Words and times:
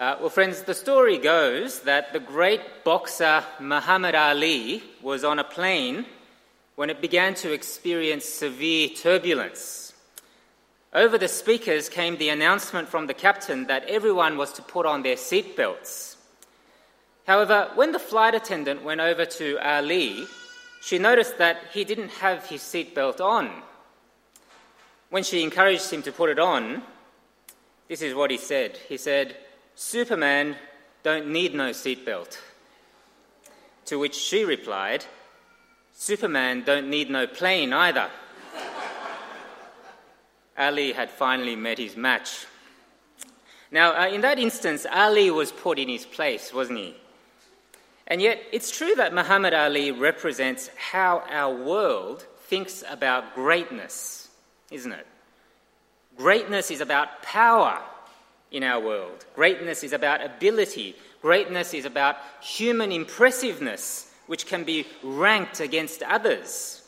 Uh, 0.00 0.14
well, 0.20 0.30
friends, 0.30 0.62
the 0.62 0.74
story 0.74 1.18
goes 1.18 1.80
that 1.80 2.12
the 2.12 2.20
great 2.20 2.84
boxer 2.84 3.42
Muhammad 3.58 4.14
Ali 4.14 4.80
was 5.02 5.24
on 5.24 5.40
a 5.40 5.44
plane 5.44 6.06
when 6.76 6.88
it 6.88 7.00
began 7.00 7.34
to 7.34 7.52
experience 7.52 8.24
severe 8.24 8.90
turbulence. 8.90 9.92
Over 10.94 11.18
the 11.18 11.26
speakers 11.26 11.88
came 11.88 12.16
the 12.16 12.28
announcement 12.28 12.88
from 12.88 13.08
the 13.08 13.14
captain 13.14 13.66
that 13.66 13.88
everyone 13.88 14.38
was 14.38 14.52
to 14.52 14.62
put 14.62 14.86
on 14.86 15.02
their 15.02 15.16
seatbelts. 15.16 16.14
However, 17.26 17.68
when 17.74 17.90
the 17.90 17.98
flight 17.98 18.36
attendant 18.36 18.84
went 18.84 19.00
over 19.00 19.24
to 19.24 19.58
Ali, 19.58 20.26
she 20.80 20.98
noticed 20.98 21.38
that 21.38 21.58
he 21.72 21.82
didn't 21.82 22.12
have 22.12 22.46
his 22.46 22.60
seatbelt 22.60 23.20
on. 23.20 23.50
When 25.10 25.24
she 25.24 25.42
encouraged 25.42 25.90
him 25.90 26.02
to 26.02 26.12
put 26.12 26.30
it 26.30 26.38
on, 26.38 26.82
this 27.88 28.00
is 28.00 28.14
what 28.14 28.30
he 28.30 28.36
said. 28.36 28.78
He 28.88 28.96
said, 28.96 29.36
Superman 29.80 30.56
don't 31.04 31.28
need 31.28 31.54
no 31.54 31.70
seatbelt. 31.70 32.36
To 33.84 33.98
which 34.00 34.16
she 34.16 34.44
replied, 34.44 35.04
Superman 35.94 36.64
don't 36.64 36.90
need 36.90 37.10
no 37.10 37.28
plane 37.28 37.72
either. 37.72 38.10
Ali 40.58 40.90
had 40.90 41.10
finally 41.10 41.54
met 41.54 41.78
his 41.78 41.96
match. 41.96 42.46
Now, 43.70 43.96
uh, 43.96 44.08
in 44.08 44.20
that 44.22 44.40
instance, 44.40 44.84
Ali 44.90 45.30
was 45.30 45.52
put 45.52 45.78
in 45.78 45.88
his 45.88 46.04
place, 46.04 46.52
wasn't 46.52 46.80
he? 46.80 46.96
And 48.08 48.20
yet, 48.20 48.42
it's 48.50 48.76
true 48.76 48.96
that 48.96 49.14
Muhammad 49.14 49.54
Ali 49.54 49.92
represents 49.92 50.70
how 50.76 51.22
our 51.30 51.54
world 51.54 52.26
thinks 52.48 52.82
about 52.90 53.32
greatness, 53.36 54.26
isn't 54.72 54.90
it? 54.90 55.06
Greatness 56.16 56.72
is 56.72 56.80
about 56.80 57.22
power 57.22 57.80
in 58.50 58.62
our 58.62 58.80
world. 58.80 59.24
Greatness 59.34 59.84
is 59.84 59.92
about 59.92 60.24
ability. 60.24 60.96
Greatness 61.20 61.74
is 61.74 61.84
about 61.84 62.16
human 62.40 62.92
impressiveness, 62.92 64.10
which 64.26 64.46
can 64.46 64.64
be 64.64 64.86
ranked 65.02 65.60
against 65.60 66.02
others. 66.02 66.82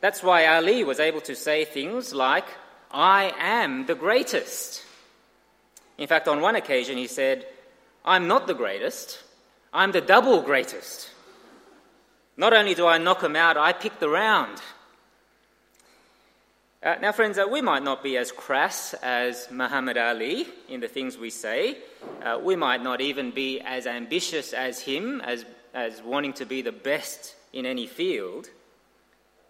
That's 0.00 0.22
why 0.22 0.46
Ali 0.46 0.84
was 0.84 1.00
able 1.00 1.20
to 1.22 1.34
say 1.34 1.64
things 1.64 2.12
like, 2.12 2.46
I 2.90 3.32
am 3.38 3.86
the 3.86 3.94
greatest. 3.94 4.84
In 5.98 6.06
fact, 6.06 6.28
on 6.28 6.40
one 6.40 6.56
occasion, 6.56 6.96
he 6.96 7.06
said, 7.06 7.46
I'm 8.04 8.28
not 8.28 8.46
the 8.46 8.54
greatest, 8.54 9.22
I'm 9.72 9.92
the 9.92 10.00
double 10.00 10.42
greatest. 10.42 11.10
Not 12.36 12.52
only 12.52 12.74
do 12.74 12.86
I 12.86 12.98
knock 12.98 13.22
him 13.22 13.36
out, 13.36 13.56
I 13.56 13.72
pick 13.72 13.98
the 13.98 14.08
round. 14.08 14.60
Uh, 16.84 16.96
now, 17.00 17.10
friends, 17.10 17.38
uh, 17.38 17.46
we 17.50 17.62
might 17.62 17.82
not 17.82 18.02
be 18.02 18.18
as 18.18 18.30
crass 18.30 18.92
as 19.02 19.50
Muhammad 19.50 19.96
Ali 19.96 20.46
in 20.68 20.80
the 20.80 20.88
things 20.88 21.16
we 21.16 21.30
say. 21.30 21.78
Uh, 22.22 22.38
we 22.42 22.56
might 22.56 22.82
not 22.82 23.00
even 23.00 23.30
be 23.30 23.58
as 23.60 23.86
ambitious 23.86 24.52
as 24.52 24.80
him, 24.80 25.22
as, 25.22 25.46
as 25.72 26.02
wanting 26.02 26.34
to 26.34 26.44
be 26.44 26.60
the 26.60 26.72
best 26.72 27.36
in 27.54 27.64
any 27.64 27.86
field. 27.86 28.50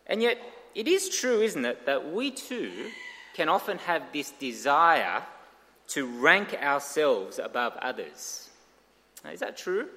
And 0.07 0.23
yet, 0.23 0.39
it 0.77 0.87
is 0.87 1.09
true, 1.09 1.41
isn't 1.41 1.65
it, 1.65 1.87
that 1.87 2.13
we 2.13 2.31
too 2.31 2.71
can 3.35 3.49
often 3.49 3.79
have 3.79 4.05
this 4.13 4.31
desire 4.31 5.25
to 5.89 6.07
rank 6.07 6.55
ourselves 6.63 7.41
above 7.41 7.77
others. 7.83 8.49
Now, 9.25 9.33
is 9.33 9.41
that 9.41 9.57
true? 9.57 9.89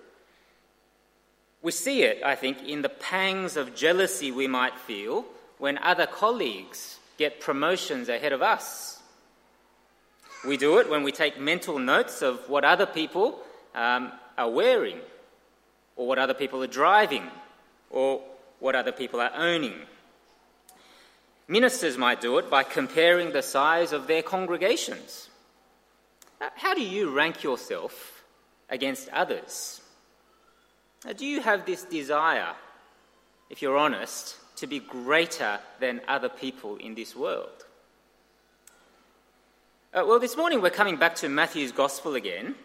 We 1.62 1.72
see 1.72 2.02
it, 2.02 2.24
I 2.26 2.34
think, 2.34 2.64
in 2.64 2.82
the 2.82 2.90
pangs 2.90 3.58
of 3.58 3.76
jealousy 3.76 4.32
we 4.32 4.48
might 4.48 4.80
feel 4.80 5.26
when 5.60 5.78
other 5.78 6.08
colleagues 6.08 6.97
get 7.18 7.40
promotions 7.40 8.10
ahead 8.10 8.34
of 8.34 8.42
us. 8.42 9.02
We 10.46 10.58
do 10.58 10.78
it 10.78 10.90
when 10.90 11.04
we 11.04 11.12
take 11.12 11.40
mental 11.40 11.80
notes 11.80 12.22
of 12.22 12.48
what 12.48 12.64
other 12.64 12.86
people 12.86 13.40
um, 13.74 14.12
are 14.38 14.50
wearing, 14.50 15.00
or 15.96 16.08
what 16.08 16.20
other 16.20 16.34
people 16.34 16.64
are 16.64 16.68
driving, 16.68 17.24
or 17.90 18.22
what 18.60 18.76
other 18.76 18.92
people 18.92 19.20
are 19.20 19.32
owning. 19.36 19.74
Ministers 21.48 21.98
might 21.98 22.22
do 22.22 22.38
it 22.38 22.50
by 22.50 22.64
comparing 22.64 23.32
the 23.32 23.42
size 23.42 23.94
of 23.94 24.08
their 24.08 24.22
congregations. 24.22 25.30
How 26.40 26.74
do 26.74 26.84
you 26.84 27.10
rank 27.10 27.42
yourself 27.42 28.24
against 28.70 29.10
others? 29.10 29.82
Do 31.16 31.26
you 31.26 31.42
have 31.42 31.66
this 31.66 31.84
desire, 31.84 32.54
if 33.50 33.62
you're 33.62 33.78
honest, 33.78 34.36
to 34.58 34.68
be 34.68 34.80
greater 34.80 35.60
than 35.80 36.02
other 36.08 36.30
people 36.30 36.76
in 36.78 36.96
this 36.96 37.16
world? 37.16 37.66
Uh, 39.94 40.04
well, 40.06 40.20
this 40.20 40.36
morning 40.36 40.62
we're 40.62 40.70
coming 40.70 40.98
back 40.98 41.16
to 41.16 41.30
Matthew's 41.30 41.72
Gospel 41.72 42.16
again. 42.16 42.56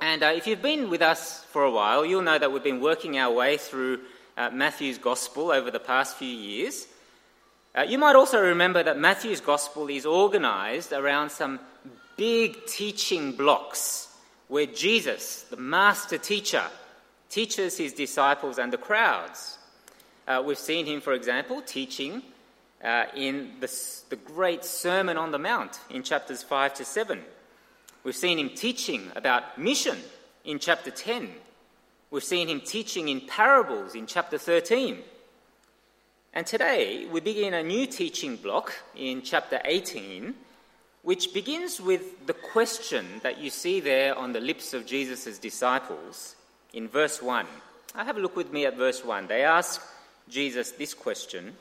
And 0.00 0.22
uh, 0.22 0.32
if 0.34 0.46
you've 0.46 0.62
been 0.62 0.90
with 0.90 1.02
us 1.02 1.44
for 1.44 1.64
a 1.64 1.70
while, 1.70 2.04
you'll 2.04 2.22
know 2.22 2.38
that 2.38 2.52
we've 2.52 2.62
been 2.62 2.80
working 2.80 3.18
our 3.18 3.32
way 3.32 3.56
through 3.56 4.00
uh, 4.36 4.50
Matthew's 4.50 4.98
Gospel 4.98 5.50
over 5.50 5.70
the 5.70 5.80
past 5.80 6.16
few 6.16 6.28
years. 6.28 6.86
Uh, 7.76 7.82
you 7.82 7.98
might 7.98 8.16
also 8.16 8.40
remember 8.40 8.82
that 8.82 8.98
Matthew's 8.98 9.40
Gospel 9.40 9.88
is 9.88 10.06
organized 10.06 10.92
around 10.92 11.30
some 11.30 11.60
big 12.16 12.66
teaching 12.66 13.32
blocks 13.32 14.08
where 14.48 14.66
Jesus, 14.66 15.42
the 15.42 15.56
master 15.56 16.18
teacher, 16.18 16.64
teaches 17.28 17.76
his 17.76 17.92
disciples 17.92 18.58
and 18.58 18.72
the 18.72 18.78
crowds. 18.78 19.57
Uh, 20.28 20.42
we've 20.44 20.58
seen 20.58 20.84
him, 20.84 21.00
for 21.00 21.14
example, 21.14 21.62
teaching 21.62 22.20
uh, 22.84 23.06
in 23.16 23.50
the, 23.60 23.80
the 24.10 24.16
great 24.16 24.62
Sermon 24.62 25.16
on 25.16 25.30
the 25.30 25.38
Mount 25.38 25.80
in 25.88 26.02
chapters 26.02 26.42
5 26.42 26.74
to 26.74 26.84
7. 26.84 27.22
We've 28.04 28.14
seen 28.14 28.38
him 28.38 28.50
teaching 28.50 29.10
about 29.16 29.56
mission 29.56 29.96
in 30.44 30.58
chapter 30.58 30.90
10. 30.90 31.30
We've 32.10 32.22
seen 32.22 32.46
him 32.46 32.60
teaching 32.60 33.08
in 33.08 33.22
parables 33.22 33.94
in 33.94 34.06
chapter 34.06 34.36
13. 34.36 34.98
And 36.34 36.46
today 36.46 37.06
we 37.06 37.20
begin 37.20 37.54
a 37.54 37.62
new 37.62 37.86
teaching 37.86 38.36
block 38.36 38.74
in 38.94 39.22
chapter 39.22 39.62
18, 39.64 40.34
which 41.00 41.32
begins 41.32 41.80
with 41.80 42.26
the 42.26 42.34
question 42.34 43.06
that 43.22 43.38
you 43.38 43.48
see 43.48 43.80
there 43.80 44.14
on 44.14 44.34
the 44.34 44.40
lips 44.40 44.74
of 44.74 44.84
Jesus' 44.84 45.38
disciples 45.38 46.36
in 46.74 46.86
verse 46.86 47.22
1. 47.22 47.46
I 47.94 48.04
have 48.04 48.18
a 48.18 48.20
look 48.20 48.36
with 48.36 48.52
me 48.52 48.66
at 48.66 48.76
verse 48.76 49.02
1. 49.02 49.26
They 49.26 49.42
ask, 49.42 49.82
Jesus 50.28 50.72
this 50.72 50.94
question 50.94 51.54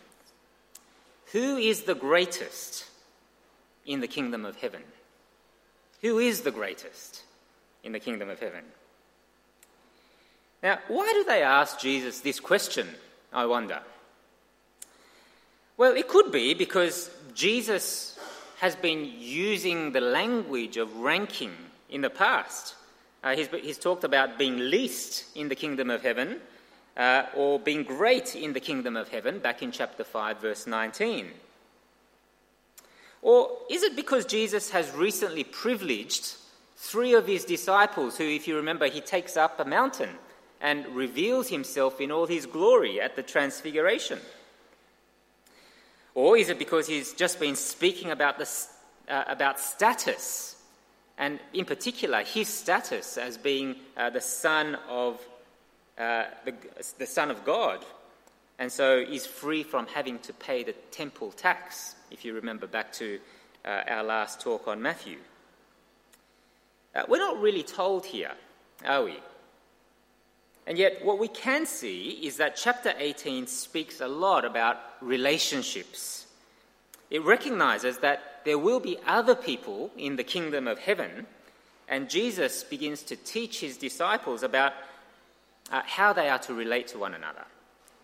Who 1.31 1.57
is 1.57 1.83
the 1.83 1.95
greatest 1.95 2.85
in 3.85 4.01
the 4.01 4.07
kingdom 4.07 4.45
of 4.45 4.57
heaven? 4.57 4.83
Who 6.01 6.19
is 6.19 6.41
the 6.41 6.51
greatest 6.51 7.23
in 7.83 7.91
the 7.91 7.99
kingdom 7.99 8.29
of 8.29 8.39
heaven? 8.39 8.63
Now, 10.61 10.79
why 10.87 11.11
do 11.13 11.23
they 11.23 11.43
ask 11.43 11.79
Jesus 11.79 12.21
this 12.21 12.39
question, 12.39 12.87
I 13.31 13.45
wonder? 13.45 13.81
Well, 15.77 15.95
it 15.95 16.07
could 16.07 16.31
be 16.31 16.55
because 16.55 17.11
Jesus 17.35 18.17
has 18.59 18.75
been 18.75 19.11
using 19.19 19.91
the 19.91 20.01
language 20.01 20.77
of 20.77 20.97
ranking 20.97 21.53
in 21.89 22.01
the 22.01 22.09
past. 22.09 22.75
Uh, 23.23 23.35
he's, 23.35 23.47
he's 23.47 23.77
talked 23.77 24.03
about 24.03 24.39
being 24.39 24.57
least 24.57 25.25
in 25.35 25.47
the 25.47 25.55
kingdom 25.55 25.91
of 25.91 26.01
heaven 26.01 26.41
uh, 26.97 27.25
or 27.35 27.59
being 27.59 27.83
great 27.83 28.35
in 28.35 28.53
the 28.53 28.59
kingdom 28.59 28.97
of 28.97 29.09
heaven, 29.09 29.39
back 29.39 29.61
in 29.61 29.71
chapter 29.71 30.03
5, 30.03 30.41
verse 30.41 30.65
19? 30.65 31.29
Or 33.21 33.51
is 33.69 33.83
it 33.83 33.95
because 33.95 34.25
Jesus 34.25 34.71
has 34.71 34.91
recently 34.91 35.43
privileged 35.43 36.35
three 36.75 37.13
of 37.13 37.27
his 37.27 37.45
disciples, 37.45 38.17
who, 38.17 38.23
if 38.23 38.47
you 38.47 38.55
remember, 38.55 38.87
he 38.87 39.01
takes 39.01 39.37
up 39.37 39.59
a 39.59 39.65
mountain 39.65 40.09
and 40.59 40.87
reveals 40.87 41.49
himself 41.49 42.01
in 42.01 42.11
all 42.11 42.25
his 42.25 42.45
glory 42.45 42.99
at 42.99 43.15
the 43.15 43.23
Transfiguration? 43.23 44.19
Or 46.15 46.35
is 46.35 46.49
it 46.49 46.57
because 46.57 46.87
he's 46.87 47.13
just 47.13 47.39
been 47.39 47.55
speaking 47.55 48.09
about, 48.09 48.39
the, 48.39 48.49
uh, 49.07 49.23
about 49.27 49.59
status, 49.59 50.55
and 51.19 51.39
in 51.53 51.65
particular, 51.65 52.23
his 52.23 52.47
status 52.47 53.17
as 53.17 53.37
being 53.37 53.75
uh, 53.95 54.09
the 54.09 54.21
son 54.21 54.77
of 54.89 55.21
uh, 55.97 56.25
the, 56.45 56.53
the 56.99 57.05
Son 57.05 57.31
of 57.31 57.43
God, 57.43 57.83
and 58.59 58.71
so 58.71 58.97
is 58.97 59.25
free 59.25 59.63
from 59.63 59.87
having 59.87 60.19
to 60.19 60.33
pay 60.33 60.63
the 60.63 60.73
temple 60.91 61.31
tax, 61.31 61.95
if 62.11 62.25
you 62.25 62.33
remember 62.33 62.67
back 62.67 62.91
to 62.93 63.19
uh, 63.65 63.81
our 63.87 64.03
last 64.03 64.41
talk 64.41 64.67
on 64.67 64.81
Matthew. 64.81 65.17
Uh, 66.95 67.03
we're 67.07 67.17
not 67.17 67.39
really 67.39 67.63
told 67.63 68.05
here, 68.05 68.31
are 68.85 69.03
we? 69.03 69.19
And 70.65 70.77
yet, 70.77 71.03
what 71.05 71.19
we 71.19 71.27
can 71.27 71.65
see 71.65 72.19
is 72.23 72.37
that 72.37 72.57
chapter 72.57 72.93
18 72.97 73.47
speaks 73.47 74.01
a 74.01 74.07
lot 74.07 74.43
about 74.43 74.77
relationships. 75.01 76.27
It 77.09 77.23
recognizes 77.23 77.99
that 77.99 78.41
there 78.43 78.57
will 78.57 78.79
be 78.79 78.97
other 79.05 79.35
people 79.35 79.91
in 79.97 80.17
the 80.17 80.23
kingdom 80.23 80.67
of 80.67 80.79
heaven, 80.79 81.25
and 81.87 82.09
Jesus 82.09 82.63
begins 82.63 83.03
to 83.03 83.15
teach 83.15 83.61
his 83.61 83.77
disciples 83.77 84.43
about 84.43 84.73
uh, 85.71 85.81
how 85.85 86.13
they 86.13 86.29
are 86.29 86.39
to 86.39 86.53
relate 86.53 86.87
to 86.89 86.99
one 86.99 87.13
another. 87.13 87.45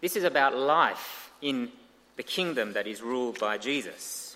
This 0.01 0.15
is 0.15 0.24
about 0.24 0.56
life 0.56 1.31
in 1.42 1.69
the 2.15 2.24
kingdom 2.24 2.74
that 2.74 2.88
is 2.88 3.01
ruled 3.01 3.39
by 3.39 3.57
Jesus. 3.57 4.36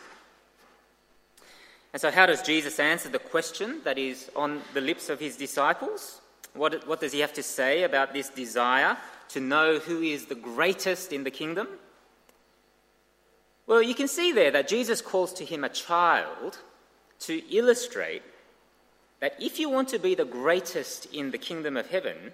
And 1.93 2.01
so, 2.01 2.11
how 2.11 2.25
does 2.25 2.41
Jesus 2.41 2.79
answer 2.79 3.09
the 3.09 3.19
question 3.19 3.81
that 3.83 3.97
is 3.97 4.29
on 4.35 4.61
the 4.73 4.81
lips 4.81 5.09
of 5.09 5.19
his 5.19 5.35
disciples? 5.35 6.21
What, 6.53 6.87
what 6.87 6.99
does 6.99 7.13
he 7.13 7.19
have 7.19 7.33
to 7.33 7.43
say 7.43 7.83
about 7.83 8.13
this 8.13 8.29
desire 8.29 8.97
to 9.29 9.39
know 9.39 9.79
who 9.79 10.01
is 10.01 10.25
the 10.25 10.35
greatest 10.35 11.13
in 11.13 11.23
the 11.23 11.31
kingdom? 11.31 11.67
Well, 13.67 13.81
you 13.81 13.95
can 13.95 14.07
see 14.07 14.31
there 14.31 14.51
that 14.51 14.67
Jesus 14.67 15.01
calls 15.01 15.33
to 15.33 15.45
him 15.45 15.63
a 15.63 15.69
child 15.69 16.59
to 17.19 17.41
illustrate 17.53 18.23
that 19.19 19.35
if 19.39 19.59
you 19.59 19.69
want 19.69 19.89
to 19.89 19.99
be 19.99 20.15
the 20.15 20.25
greatest 20.25 21.07
in 21.13 21.31
the 21.31 21.37
kingdom 21.37 21.75
of 21.75 21.89
heaven, 21.89 22.33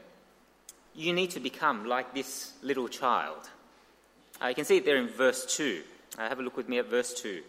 you 0.96 1.14
need 1.14 1.32
to 1.32 1.40
become 1.40 1.86
like 1.86 2.14
this 2.14 2.54
little 2.62 2.88
child. 2.88 3.50
Uh, 4.42 4.48
you 4.48 4.56
can 4.56 4.66
see 4.66 4.78
it 4.78 4.86
there 4.86 4.98
in 4.98 5.08
verse 5.08 5.46
2. 5.56 5.82
Uh, 6.18 6.30
have 6.30 6.40
a 6.40 6.44
look 6.44 6.58
with 6.58 6.70
me 6.70 6.78
at 6.80 6.90
verse 6.90 7.14
2. 7.14 7.42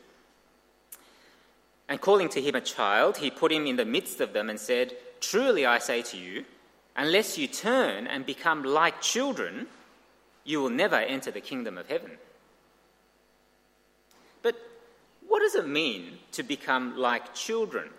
And 1.89 2.01
calling 2.01 2.29
to 2.31 2.41
him 2.41 2.55
a 2.55 2.61
child, 2.61 3.19
he 3.19 3.31
put 3.31 3.53
him 3.53 3.67
in 3.67 3.77
the 3.77 3.85
midst 3.85 4.21
of 4.21 4.33
them 4.33 4.49
and 4.49 4.59
said, 4.59 4.95
Truly 5.21 5.67
I 5.67 5.79
say 5.79 6.03
to 6.03 6.17
you, 6.17 6.45
unless 6.97 7.37
you 7.37 7.47
turn 7.47 8.07
and 8.07 8.25
become 8.25 8.63
like 8.63 9.01
children, 9.01 9.67
you 10.45 10.61
will 10.61 10.71
never 10.71 10.97
enter 10.97 11.31
the 11.31 11.41
kingdom 11.41 11.77
of 11.77 11.89
heaven. 11.89 12.13
But 14.43 14.57
what 15.27 15.41
does 15.41 15.55
it 15.55 15.69
mean 15.69 16.19
to 16.33 16.43
become 16.43 16.97
like 16.97 17.35
children? 17.35 17.91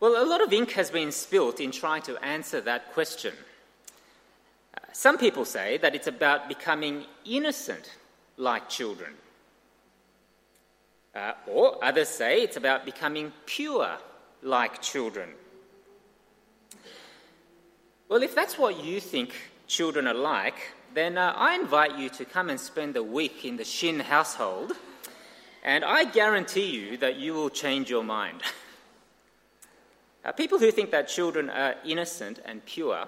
Well, 0.00 0.22
a 0.22 0.24
lot 0.24 0.42
of 0.42 0.50
ink 0.50 0.72
has 0.72 0.90
been 0.90 1.12
spilt 1.12 1.60
in 1.60 1.72
trying 1.72 2.00
to 2.02 2.16
answer 2.24 2.62
that 2.62 2.94
question. 2.94 3.34
Uh, 4.74 4.80
some 4.92 5.18
people 5.18 5.44
say 5.44 5.76
that 5.76 5.94
it's 5.94 6.06
about 6.06 6.48
becoming 6.48 7.04
innocent 7.26 7.90
like 8.38 8.70
children. 8.70 9.12
Uh, 11.14 11.32
or 11.46 11.84
others 11.84 12.08
say 12.08 12.42
it's 12.42 12.56
about 12.56 12.86
becoming 12.86 13.30
pure 13.44 13.98
like 14.42 14.80
children. 14.80 15.28
Well, 18.08 18.22
if 18.22 18.34
that's 18.34 18.58
what 18.58 18.82
you 18.82 19.00
think 19.00 19.34
children 19.66 20.06
are 20.06 20.14
like, 20.14 20.56
then 20.94 21.18
uh, 21.18 21.34
I 21.36 21.56
invite 21.56 21.98
you 21.98 22.08
to 22.08 22.24
come 22.24 22.48
and 22.48 22.58
spend 22.58 22.96
a 22.96 23.02
week 23.02 23.44
in 23.44 23.58
the 23.58 23.64
Shin 23.64 24.00
household, 24.00 24.72
and 25.62 25.84
I 25.84 26.04
guarantee 26.04 26.70
you 26.70 26.96
that 26.96 27.16
you 27.16 27.34
will 27.34 27.50
change 27.50 27.90
your 27.90 28.02
mind. 28.02 28.40
uh, 30.24 30.32
people 30.32 30.58
who 30.58 30.70
think 30.70 30.90
that 30.90 31.08
children 31.08 31.48
are 31.48 31.76
innocent 31.84 32.40
and 32.44 32.64
pure 32.64 33.06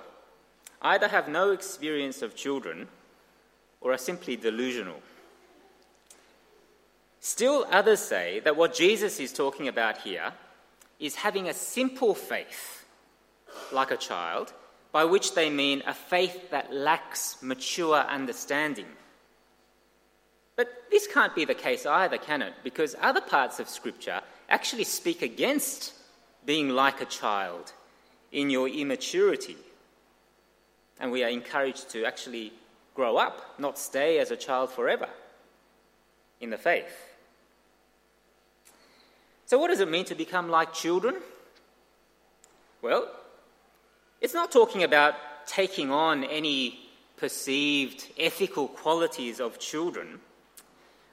either 0.80 1.08
have 1.08 1.28
no 1.28 1.52
experience 1.52 2.22
of 2.22 2.34
children 2.34 2.88
or 3.80 3.92
are 3.92 3.98
simply 3.98 4.36
delusional. 4.36 5.00
Still, 7.20 7.66
others 7.70 8.00
say 8.00 8.40
that 8.40 8.56
what 8.56 8.74
Jesus 8.74 9.20
is 9.20 9.32
talking 9.32 9.68
about 9.68 9.98
here 9.98 10.32
is 10.98 11.14
having 11.16 11.48
a 11.48 11.54
simple 11.54 12.14
faith, 12.14 12.84
like 13.72 13.90
a 13.90 13.96
child, 13.96 14.52
by 14.90 15.04
which 15.04 15.34
they 15.34 15.48
mean 15.48 15.82
a 15.86 15.94
faith 15.94 16.50
that 16.50 16.72
lacks 16.72 17.40
mature 17.42 17.98
understanding. 17.98 18.86
But 20.56 20.68
this 20.90 21.06
can't 21.06 21.34
be 21.34 21.44
the 21.44 21.54
case 21.54 21.86
either, 21.86 22.18
can 22.18 22.42
it? 22.42 22.54
Because 22.62 22.94
other 23.00 23.20
parts 23.20 23.58
of 23.58 23.68
Scripture 23.68 24.20
actually 24.48 24.84
speak 24.84 25.22
against 25.22 25.94
being 26.44 26.68
like 26.70 27.00
a 27.00 27.06
child 27.06 27.72
in 28.30 28.50
your 28.50 28.68
immaturity. 28.68 29.56
And 30.98 31.12
we 31.12 31.24
are 31.24 31.28
encouraged 31.28 31.90
to 31.90 32.04
actually 32.04 32.52
grow 32.94 33.16
up, 33.16 33.58
not 33.58 33.78
stay 33.78 34.18
as 34.18 34.30
a 34.30 34.36
child 34.36 34.70
forever 34.70 35.08
in 36.40 36.50
the 36.50 36.58
faith. 36.58 37.12
So, 39.46 39.58
what 39.58 39.68
does 39.68 39.80
it 39.80 39.90
mean 39.90 40.04
to 40.06 40.14
become 40.14 40.48
like 40.48 40.72
children? 40.72 41.16
Well, 42.80 43.08
it's 44.20 44.34
not 44.34 44.50
talking 44.50 44.82
about 44.82 45.14
taking 45.46 45.90
on 45.90 46.24
any 46.24 46.78
perceived 47.16 48.08
ethical 48.18 48.68
qualities 48.68 49.40
of 49.40 49.58
children. 49.58 50.20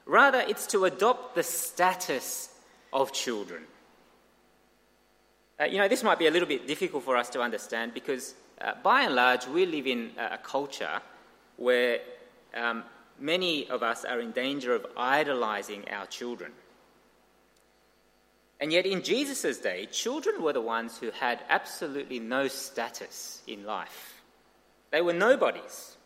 Rather, 0.06 0.40
it's 0.40 0.66
to 0.68 0.86
adopt 0.86 1.36
the 1.36 1.44
status 1.44 2.50
of 2.92 3.12
children. 3.14 3.64
Uh, 5.60 5.66
you 5.66 5.78
know, 5.78 5.88
this 5.90 6.04
might 6.04 6.18
be 6.18 6.28
a 6.28 6.32
little 6.32 6.48
bit 6.48 6.68
difficult 6.68 7.04
for 7.04 7.18
us 7.18 7.30
to 7.30 7.42
understand 7.42 7.94
because, 7.94 8.34
uh, 8.62 8.74
by 8.82 9.02
and 9.02 9.16
large, 9.16 9.46
we 9.48 9.66
live 9.66 9.88
in 9.88 10.12
a 10.18 10.38
culture 10.38 11.02
where 11.58 12.00
um, 12.56 12.84
many 13.20 13.70
of 13.70 13.84
us 13.84 14.06
are 14.06 14.22
in 14.22 14.32
danger 14.32 14.74
of 14.74 14.86
idolizing 14.96 15.84
our 15.90 16.06
children. 16.06 16.52
And 18.62 18.72
yet, 18.72 18.86
in 18.86 19.04
Jesus' 19.04 19.58
day, 19.58 19.88
children 19.92 20.42
were 20.42 20.54
the 20.54 20.62
ones 20.62 20.98
who 20.98 21.12
had 21.12 21.40
absolutely 21.50 22.20
no 22.20 22.48
status 22.48 23.42
in 23.48 23.66
life. 23.66 24.22
They 24.92 25.02
were 25.02 25.14
nobodies. 25.14 25.98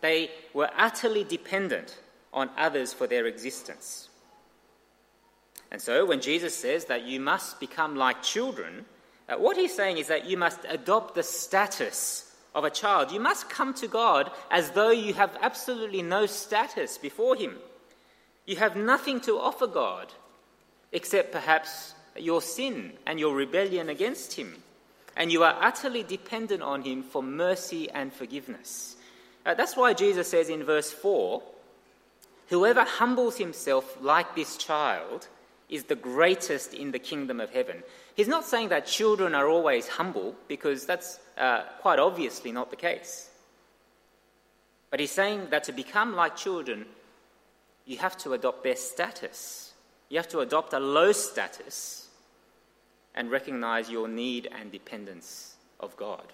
They 0.00 0.30
were 0.54 0.70
utterly 0.76 1.24
dependent 1.24 1.98
on 2.32 2.50
others 2.56 2.92
for 2.92 3.06
their 3.06 3.26
existence. 3.26 4.07
And 5.70 5.80
so, 5.80 6.06
when 6.06 6.20
Jesus 6.20 6.54
says 6.54 6.86
that 6.86 7.04
you 7.04 7.20
must 7.20 7.60
become 7.60 7.94
like 7.96 8.22
children, 8.22 8.86
uh, 9.28 9.36
what 9.36 9.56
he's 9.56 9.74
saying 9.74 9.98
is 9.98 10.08
that 10.08 10.26
you 10.26 10.36
must 10.36 10.60
adopt 10.68 11.14
the 11.14 11.22
status 11.22 12.28
of 12.54 12.64
a 12.64 12.70
child. 12.70 13.12
You 13.12 13.20
must 13.20 13.48
come 13.48 13.74
to 13.74 13.86
God 13.86 14.30
as 14.50 14.70
though 14.70 14.90
you 14.90 15.14
have 15.14 15.36
absolutely 15.40 16.02
no 16.02 16.26
status 16.26 16.98
before 16.98 17.36
Him. 17.36 17.56
You 18.46 18.56
have 18.56 18.76
nothing 18.76 19.20
to 19.22 19.38
offer 19.38 19.66
God 19.66 20.12
except 20.92 21.32
perhaps 21.32 21.94
your 22.16 22.42
sin 22.42 22.92
and 23.06 23.20
your 23.20 23.34
rebellion 23.34 23.88
against 23.88 24.34
Him. 24.34 24.62
And 25.16 25.30
you 25.30 25.42
are 25.44 25.56
utterly 25.60 26.02
dependent 26.02 26.62
on 26.62 26.82
Him 26.82 27.02
for 27.02 27.22
mercy 27.22 27.90
and 27.90 28.12
forgiveness. 28.12 28.96
Uh, 29.44 29.54
that's 29.54 29.76
why 29.76 29.92
Jesus 29.92 30.28
says 30.28 30.48
in 30.48 30.64
verse 30.64 30.90
4 30.90 31.42
Whoever 32.48 32.82
humbles 32.82 33.36
himself 33.36 33.98
like 34.00 34.34
this 34.34 34.56
child 34.56 35.28
is 35.68 35.84
the 35.84 35.94
greatest 35.94 36.74
in 36.74 36.92
the 36.92 36.98
kingdom 36.98 37.40
of 37.40 37.50
heaven. 37.50 37.82
He's 38.14 38.28
not 38.28 38.44
saying 38.44 38.70
that 38.70 38.86
children 38.86 39.34
are 39.34 39.48
always 39.48 39.86
humble, 39.86 40.34
because 40.48 40.86
that's 40.86 41.20
uh, 41.36 41.62
quite 41.80 41.98
obviously 41.98 42.52
not 42.52 42.70
the 42.70 42.76
case. 42.76 43.28
But 44.90 45.00
he's 45.00 45.10
saying 45.10 45.48
that 45.50 45.64
to 45.64 45.72
become 45.72 46.16
like 46.16 46.36
children, 46.36 46.86
you 47.84 47.98
have 47.98 48.16
to 48.18 48.32
adopt 48.32 48.64
their 48.64 48.76
status. 48.76 49.72
You 50.08 50.16
have 50.16 50.28
to 50.28 50.40
adopt 50.40 50.72
a 50.72 50.80
low 50.80 51.12
status 51.12 52.08
and 53.14 53.30
recognize 53.30 53.90
your 53.90 54.08
need 54.08 54.48
and 54.58 54.72
dependence 54.72 55.56
of 55.80 55.96
God. 55.96 56.24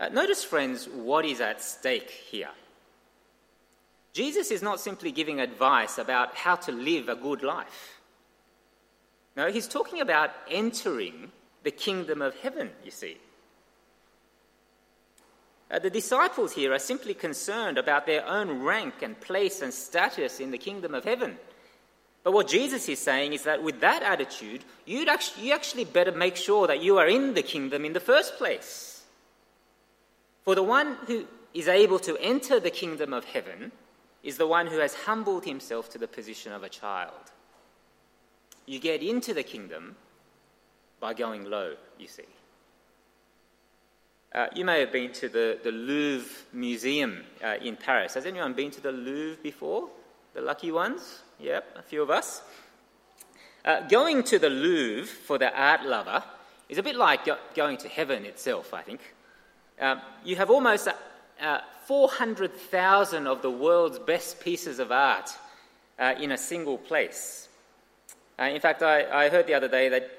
Uh, 0.00 0.08
notice, 0.08 0.42
friends, 0.42 0.88
what 0.88 1.24
is 1.24 1.40
at 1.40 1.62
stake 1.62 2.10
here. 2.10 2.50
Jesus 4.14 4.52
is 4.52 4.62
not 4.62 4.80
simply 4.80 5.10
giving 5.10 5.40
advice 5.40 5.98
about 5.98 6.36
how 6.36 6.54
to 6.54 6.72
live 6.72 7.08
a 7.08 7.16
good 7.16 7.42
life. 7.42 8.00
No, 9.36 9.50
he's 9.50 9.66
talking 9.66 10.00
about 10.00 10.30
entering 10.48 11.32
the 11.64 11.72
kingdom 11.72 12.22
of 12.22 12.36
heaven, 12.36 12.70
you 12.84 12.92
see. 12.92 13.18
Uh, 15.68 15.80
the 15.80 15.90
disciples 15.90 16.52
here 16.52 16.72
are 16.72 16.78
simply 16.78 17.12
concerned 17.14 17.76
about 17.76 18.06
their 18.06 18.24
own 18.24 18.62
rank 18.62 19.02
and 19.02 19.20
place 19.20 19.60
and 19.60 19.74
status 19.74 20.38
in 20.38 20.52
the 20.52 20.58
kingdom 20.58 20.94
of 20.94 21.04
heaven. 21.04 21.36
But 22.22 22.32
what 22.32 22.46
Jesus 22.46 22.88
is 22.88 23.00
saying 23.00 23.32
is 23.32 23.42
that 23.42 23.64
with 23.64 23.80
that 23.80 24.04
attitude, 24.04 24.64
you'd 24.86 25.08
actually, 25.08 25.48
you 25.48 25.52
actually 25.52 25.86
better 25.86 26.12
make 26.12 26.36
sure 26.36 26.68
that 26.68 26.80
you 26.80 26.98
are 26.98 27.08
in 27.08 27.34
the 27.34 27.42
kingdom 27.42 27.84
in 27.84 27.92
the 27.92 28.00
first 28.00 28.36
place. 28.36 29.02
For 30.44 30.54
the 30.54 30.62
one 30.62 30.96
who 31.08 31.26
is 31.52 31.66
able 31.66 31.98
to 32.00 32.16
enter 32.18 32.60
the 32.60 32.70
kingdom 32.70 33.12
of 33.12 33.24
heaven 33.24 33.72
is 34.24 34.38
the 34.38 34.46
one 34.46 34.66
who 34.66 34.78
has 34.78 34.94
humbled 34.94 35.44
himself 35.44 35.90
to 35.90 35.98
the 35.98 36.08
position 36.08 36.50
of 36.50 36.64
a 36.64 36.68
child. 36.68 37.30
You 38.66 38.80
get 38.80 39.02
into 39.02 39.34
the 39.34 39.42
kingdom 39.42 39.96
by 40.98 41.12
going 41.12 41.44
low, 41.44 41.74
you 41.98 42.08
see. 42.08 42.24
Uh, 44.34 44.46
you 44.54 44.64
may 44.64 44.80
have 44.80 44.90
been 44.90 45.12
to 45.12 45.28
the, 45.28 45.58
the 45.62 45.70
Louvre 45.70 46.28
Museum 46.52 47.22
uh, 47.44 47.56
in 47.62 47.76
Paris. 47.76 48.14
Has 48.14 48.26
anyone 48.26 48.54
been 48.54 48.70
to 48.70 48.80
the 48.80 48.90
Louvre 48.90 49.42
before? 49.42 49.90
The 50.32 50.40
lucky 50.40 50.72
ones? 50.72 51.22
Yep, 51.38 51.76
a 51.76 51.82
few 51.82 52.02
of 52.02 52.10
us. 52.10 52.42
Uh, 53.64 53.82
going 53.82 54.24
to 54.24 54.38
the 54.38 54.50
Louvre 54.50 55.06
for 55.06 55.38
the 55.38 55.54
art 55.54 55.84
lover 55.84 56.24
is 56.68 56.78
a 56.78 56.82
bit 56.82 56.96
like 56.96 57.26
go- 57.26 57.38
going 57.54 57.76
to 57.76 57.88
heaven 57.88 58.24
itself, 58.24 58.72
I 58.72 58.82
think. 58.82 59.00
Uh, 59.80 59.96
you 60.24 60.36
have 60.36 60.50
almost 60.50 60.88
uh, 61.40 61.60
400,000 61.86 63.26
of 63.26 63.42
the 63.42 63.50
world's 63.50 63.98
best 63.98 64.40
pieces 64.40 64.78
of 64.78 64.90
art 64.90 65.30
uh, 65.98 66.14
in 66.20 66.32
a 66.32 66.38
single 66.38 66.78
place. 66.78 67.48
in 68.38 68.60
fact, 68.60 68.82
I, 68.82 69.26
I 69.26 69.28
heard 69.28 69.46
the 69.46 69.54
other 69.54 69.68
day 69.68 69.88
that 69.88 70.10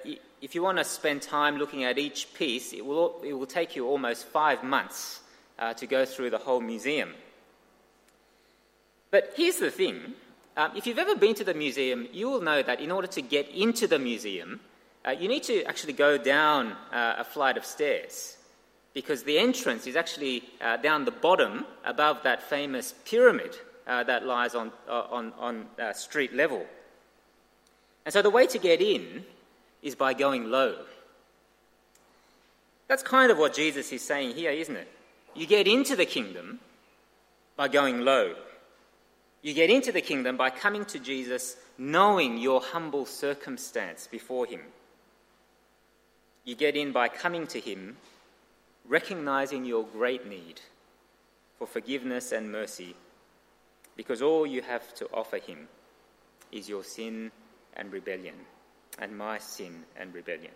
if 0.42 0.54
you 0.54 0.62
want 0.62 0.78
to 0.78 0.84
spend 0.84 1.22
time 1.22 1.58
looking 1.58 1.84
at 1.84 1.98
each 1.98 2.34
piece, 2.34 2.74
it 2.74 2.86
will, 2.86 3.20
it 3.24 3.34
will 3.34 3.48
take 3.48 3.76
you 3.76 3.88
almost 3.88 4.26
five 4.26 4.64
months 4.64 5.22
uh, 5.58 5.74
to 5.74 5.88
go 5.88 6.06
through 6.06 6.30
the 6.30 6.38
whole 6.38 6.62
museum. 6.62 7.14
But 9.12 9.34
here's 9.36 9.58
the 9.58 9.72
thing 9.72 10.14
Um, 10.58 10.72
if 10.76 10.88
you've 10.88 11.00
ever 11.00 11.16
been 11.16 11.36
to 11.36 11.44
the 11.44 11.54
museum, 11.54 12.08
you 12.14 12.30
will 12.30 12.42
know 12.42 12.64
that 12.64 12.80
in 12.80 12.92
order 12.92 13.08
to 13.08 13.22
get 13.22 13.50
into 13.50 13.88
the 13.88 14.00
museum, 14.00 14.62
uh, 15.06 15.12
you 15.12 15.28
need 15.28 15.44
to 15.44 15.64
actually 15.66 15.94
go 15.94 16.18
down 16.18 16.72
uh, 16.94 17.16
a 17.18 17.24
flight 17.24 17.58
of 17.58 17.66
stairs 17.66 18.35
because 18.96 19.24
the 19.24 19.38
entrance 19.38 19.86
is 19.86 19.98
actually 19.98 20.42
uh, 20.62 20.78
down 20.78 21.04
the 21.04 21.12
bottom 21.12 21.66
above 21.84 22.24
that 22.24 22.42
famous 22.42 22.96
pyramid 23.04 23.56
uh, 23.86 24.04
that 24.06 24.26
lies 24.26 24.56
on, 24.56 24.72
uh, 24.88 25.04
on, 25.12 25.34
on 25.38 25.66
uh, 25.78 25.94
street 25.94 26.34
level. 26.34 26.66
And 28.06 28.14
so 28.14 28.22
the 28.22 28.30
way 28.30 28.48
to 28.48 28.58
get 28.58 28.82
in 28.82 29.26
is 29.84 29.96
by 29.96 30.14
going 30.14 30.50
low. 30.50 30.78
That's 32.88 33.04
kind 33.04 33.32
of 33.32 33.38
what 33.38 33.54
Jesus 33.54 33.92
is 33.92 34.02
saying 34.02 34.34
here, 34.34 34.52
isn't 34.52 34.76
it? 34.76 34.88
You 35.36 35.46
get 35.46 35.68
into 35.68 35.98
the 35.98 36.06
kingdom 36.06 36.62
by 37.58 37.68
going 37.68 38.00
low. 38.00 38.34
You 39.42 39.54
get 39.54 39.70
into 39.70 39.92
the 39.92 40.02
kingdom 40.02 40.38
by 40.38 40.52
coming 40.52 40.86
to 40.86 41.00
Jesus 41.00 41.58
knowing 41.78 42.38
your 42.38 42.62
humble 42.62 43.06
circumstance 43.06 44.08
before 44.08 44.46
Him. 44.46 44.62
You 46.46 46.56
get 46.56 46.78
in 46.78 46.94
by 46.94 47.10
coming 47.10 47.46
to 47.48 47.60
Him 47.60 47.98
recognizing 48.88 49.66
your 49.66 49.86
great 49.86 50.28
need 50.28 50.62
for 51.58 51.68
forgiveness 51.68 52.32
and 52.32 52.52
mercy 52.52 52.96
because 53.96 54.22
all 54.22 54.46
you 54.46 54.62
have 54.62 54.94
to 54.96 55.08
offer 55.14 55.38
Him 55.38 55.68
is 56.52 56.70
your 56.70 56.84
sin 56.84 57.32
and 57.76 57.92
rebellion, 57.92 58.36
and 59.00 59.18
my 59.18 59.38
sin 59.38 59.84
and 59.98 60.14
rebellion. 60.14 60.52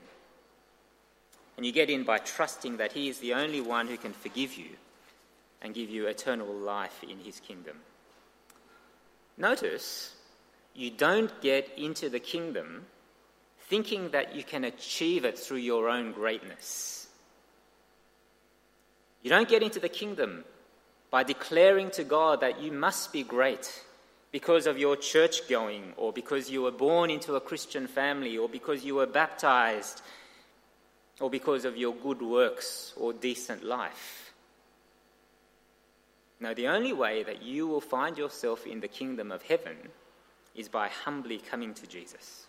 And 1.58 1.66
you 1.66 1.72
get 1.72 1.90
in 1.90 2.04
by 2.04 2.20
trusting 2.20 2.78
that 2.78 2.94
He 2.94 3.10
is 3.10 3.20
the 3.20 3.34
only 3.34 3.62
one 3.62 3.88
who 3.88 3.98
can 3.98 4.14
forgive 4.14 4.56
you 4.56 4.70
and 5.62 5.74
give 5.74 5.90
you 5.90 6.08
eternal 6.08 6.48
life 6.48 7.04
in 7.04 7.20
His 7.20 7.40
kingdom. 7.40 7.78
Notice, 9.38 10.16
you 10.74 10.92
don't 10.92 11.42
get 11.42 11.70
into 11.78 12.10
the 12.10 12.20
kingdom 12.20 12.86
thinking 13.70 14.10
that 14.10 14.36
you 14.36 14.44
can 14.44 14.64
achieve 14.64 15.26
it 15.26 15.38
through 15.38 15.58
your 15.58 15.90
own 15.90 16.12
greatness. 16.12 16.99
You 19.22 19.30
don't 19.30 19.50
get 19.50 19.64
into 19.64 19.80
the 19.80 19.90
kingdom 19.90 20.46
by 21.12 21.24
declaring 21.24 21.92
to 21.92 22.04
God 22.04 22.42
that 22.42 22.62
you 22.62 22.72
must 22.72 23.12
be 23.12 23.24
great 23.24 23.84
because 24.32 24.68
of 24.68 24.78
your 24.78 24.96
church 24.96 25.48
going, 25.50 25.94
or 25.98 26.14
because 26.14 26.52
you 26.52 26.62
were 26.62 26.72
born 26.72 27.10
into 27.10 27.36
a 27.36 27.42
Christian 27.42 27.88
family, 27.88 28.38
or 28.38 28.48
because 28.48 28.86
you 28.86 28.94
were 28.96 29.08
baptized, 29.08 30.04
or 31.20 31.30
because 31.32 31.66
of 31.66 31.76
your 31.76 31.96
good 31.96 32.22
works 32.22 32.94
or 32.96 33.12
decent 33.12 33.64
life. 33.64 34.32
No, 36.40 36.54
the 36.54 36.68
only 36.68 36.94
way 36.94 37.24
that 37.24 37.42
you 37.42 37.68
will 37.68 37.82
find 37.82 38.18
yourself 38.18 38.66
in 38.66 38.80
the 38.80 38.88
kingdom 38.88 39.32
of 39.32 39.42
heaven 39.42 39.78
is 40.56 40.70
by 40.70 40.88
humbly 40.88 41.40
coming 41.40 41.74
to 41.74 41.88
Jesus. 41.88 42.46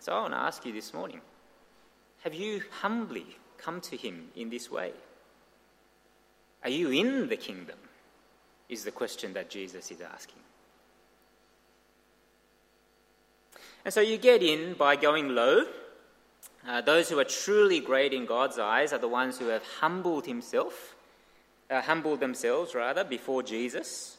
So 0.00 0.12
I 0.12 0.20
want 0.22 0.34
to 0.34 0.38
ask 0.38 0.66
you 0.66 0.72
this 0.72 0.92
morning 0.92 1.20
have 2.24 2.34
you 2.34 2.62
humbly 2.80 3.26
come 3.58 3.80
to 3.82 3.96
him 3.96 4.28
in 4.36 4.50
this 4.50 4.70
way? 4.70 4.92
Are 6.64 6.70
you 6.70 6.90
in 6.90 7.28
the 7.28 7.36
kingdom? 7.36 7.78
Is 8.68 8.84
the 8.84 8.90
question 8.90 9.34
that 9.34 9.50
Jesus 9.50 9.90
is 9.90 10.00
asking. 10.00 10.40
And 13.84 13.92
so 13.92 14.00
you 14.00 14.16
get 14.16 14.42
in 14.42 14.74
by 14.74 14.96
going 14.96 15.30
low 15.30 15.66
uh, 16.66 16.80
those 16.80 17.08
who 17.08 17.18
are 17.18 17.24
truly 17.24 17.80
great 17.80 18.12
in 18.12 18.24
God's 18.24 18.58
eyes 18.58 18.92
are 18.92 18.98
the 18.98 19.08
ones 19.08 19.38
who 19.38 19.48
have 19.48 19.64
humbled 19.80 20.26
himself, 20.26 20.94
uh, 21.70 21.80
humbled 21.80 22.20
themselves 22.20 22.74
rather, 22.74 23.02
before 23.02 23.42
Jesus. 23.42 24.16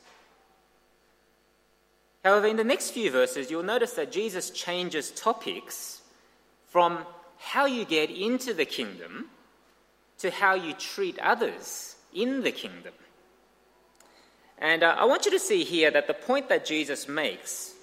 However, 2.23 2.47
in 2.47 2.57
the 2.57 2.63
next 2.63 2.91
few 2.91 3.11
verses, 3.11 3.49
you'll 3.49 3.63
notice 3.63 3.93
that 3.93 4.11
Jesus 4.11 4.49
changes 4.49 5.11
topics 5.11 6.01
from 6.67 7.05
how 7.37 7.65
you 7.65 7.85
get 7.85 8.09
into 8.09 8.53
the 8.53 8.65
kingdom 8.65 9.29
to 10.17 10.29
how 10.29 10.53
you 10.53 10.73
treat 10.73 11.17
others 11.19 11.92
in 12.13 12.43
the 12.43 12.51
kingdom. 12.51 12.93
And 14.57 14.83
uh, 14.83 14.95
I 14.97 15.05
want 15.05 15.25
you 15.25 15.31
to 15.31 15.39
see 15.39 15.63
here 15.63 15.91
that 15.91 16.07
the 16.07 16.13
point 16.13 16.49
that 16.49 16.65
Jesus 16.65 17.07
makes 17.07 17.73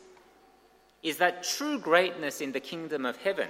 is 1.02 1.18
that 1.18 1.42
true 1.42 1.78
greatness 1.78 2.40
in 2.40 2.52
the 2.52 2.60
kingdom 2.60 3.04
of 3.04 3.16
heaven 3.16 3.48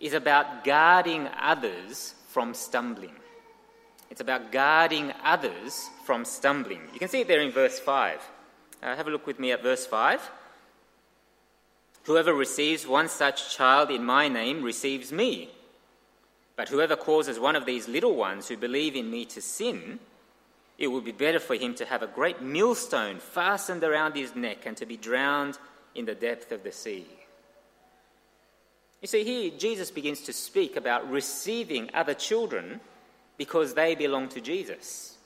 is 0.00 0.12
about 0.12 0.64
guarding 0.64 1.28
others 1.40 2.14
from 2.28 2.54
stumbling. 2.54 3.14
It's 4.10 4.20
about 4.20 4.52
guarding 4.52 5.12
others 5.24 5.88
from 6.04 6.24
stumbling. 6.24 6.82
You 6.92 6.98
can 6.98 7.08
see 7.08 7.22
it 7.22 7.28
there 7.28 7.40
in 7.40 7.50
verse 7.50 7.78
5. 7.78 8.20
Uh, 8.82 8.94
have 8.94 9.08
a 9.08 9.10
look 9.10 9.26
with 9.26 9.40
me 9.40 9.52
at 9.52 9.62
verse 9.62 9.86
5. 9.86 10.30
Whoever 12.04 12.32
receives 12.32 12.86
one 12.86 13.08
such 13.08 13.54
child 13.56 13.90
in 13.90 14.04
my 14.04 14.28
name 14.28 14.62
receives 14.62 15.10
me. 15.12 15.50
But 16.56 16.70
whoever 16.70 16.96
causes 16.96 17.38
one 17.38 17.54
of 17.54 17.66
these 17.66 17.86
little 17.86 18.16
ones 18.16 18.48
who 18.48 18.56
believe 18.56 18.96
in 18.96 19.10
me 19.10 19.26
to 19.26 19.42
sin, 19.42 20.00
it 20.78 20.88
would 20.88 21.04
be 21.04 21.12
better 21.12 21.38
for 21.38 21.54
him 21.54 21.74
to 21.74 21.84
have 21.84 22.02
a 22.02 22.06
great 22.06 22.40
millstone 22.40 23.18
fastened 23.18 23.84
around 23.84 24.16
his 24.16 24.34
neck 24.34 24.64
and 24.64 24.76
to 24.78 24.86
be 24.86 24.96
drowned 24.96 25.58
in 25.94 26.06
the 26.06 26.14
depth 26.14 26.52
of 26.52 26.62
the 26.62 26.72
sea. 26.72 27.06
You 29.02 29.08
see, 29.08 29.24
here 29.24 29.50
Jesus 29.56 29.90
begins 29.90 30.22
to 30.22 30.32
speak 30.32 30.76
about 30.76 31.10
receiving 31.10 31.90
other 31.92 32.14
children 32.14 32.80
because 33.36 33.74
they 33.74 33.94
belong 33.94 34.28
to 34.30 34.40
Jesus. 34.40 35.16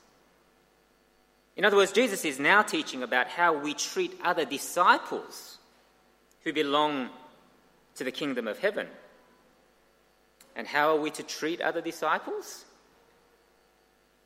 In 1.55 1.65
other 1.65 1.77
words, 1.77 1.91
Jesus 1.91 2.25
is 2.25 2.39
now 2.39 2.61
teaching 2.61 3.03
about 3.03 3.27
how 3.27 3.57
we 3.57 3.73
treat 3.73 4.19
other 4.23 4.45
disciples 4.45 5.57
who 6.43 6.51
belong 6.51 7.09
to 7.95 8.03
the 8.03 8.11
kingdom 8.11 8.47
of 8.47 8.59
heaven. 8.59 8.87
And 10.61 10.67
how 10.67 10.95
are 10.95 10.99
we 10.99 11.09
to 11.09 11.23
treat 11.23 11.59
other 11.59 11.81
disciples? 11.81 12.65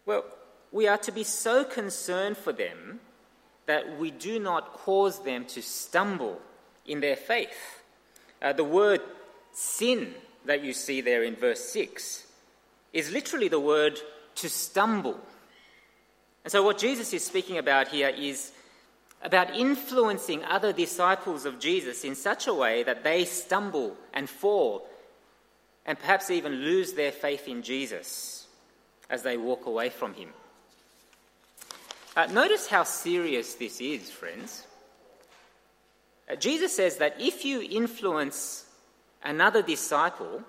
Well, 0.05 0.25
we 0.69 0.85
are 0.85 0.97
to 0.97 1.13
be 1.13 1.23
so 1.23 1.63
concerned 1.63 2.35
for 2.35 2.51
them 2.51 2.99
that 3.67 3.97
we 3.97 4.11
do 4.11 4.37
not 4.37 4.73
cause 4.73 5.23
them 5.23 5.45
to 5.45 5.61
stumble 5.61 6.41
in 6.85 6.99
their 6.99 7.15
faith. 7.15 7.81
Uh, 8.41 8.51
the 8.51 8.65
word 8.65 8.99
sin 9.53 10.13
that 10.43 10.61
you 10.61 10.73
see 10.73 10.99
there 10.99 11.23
in 11.23 11.37
verse 11.37 11.61
6 11.69 12.27
is 12.91 13.13
literally 13.13 13.47
the 13.47 13.57
word 13.57 13.97
to 14.35 14.49
stumble. 14.49 15.17
And 16.43 16.51
so, 16.51 16.63
what 16.63 16.77
Jesus 16.77 17.13
is 17.13 17.23
speaking 17.23 17.59
about 17.59 17.87
here 17.87 18.09
is 18.09 18.51
about 19.21 19.55
influencing 19.55 20.43
other 20.43 20.73
disciples 20.73 21.45
of 21.45 21.59
Jesus 21.59 22.03
in 22.03 22.13
such 22.13 22.45
a 22.45 22.53
way 22.53 22.83
that 22.83 23.05
they 23.05 23.23
stumble 23.23 23.95
and 24.13 24.29
fall 24.29 24.85
and 25.85 25.99
perhaps 25.99 26.29
even 26.29 26.53
lose 26.53 26.93
their 26.93 27.11
faith 27.11 27.47
in 27.47 27.61
Jesus 27.61 28.47
as 29.09 29.23
they 29.23 29.37
walk 29.37 29.65
away 29.65 29.89
from 29.89 30.13
him. 30.13 30.29
Uh, 32.15 32.25
notice 32.27 32.67
how 32.67 32.83
serious 32.83 33.55
this 33.55 33.81
is, 33.81 34.09
friends. 34.09 34.65
Uh, 36.29 36.35
Jesus 36.35 36.75
says 36.75 36.97
that 36.97 37.15
if 37.19 37.45
you 37.45 37.61
influence 37.61 38.65
another 39.23 39.61
disciple 39.61 40.41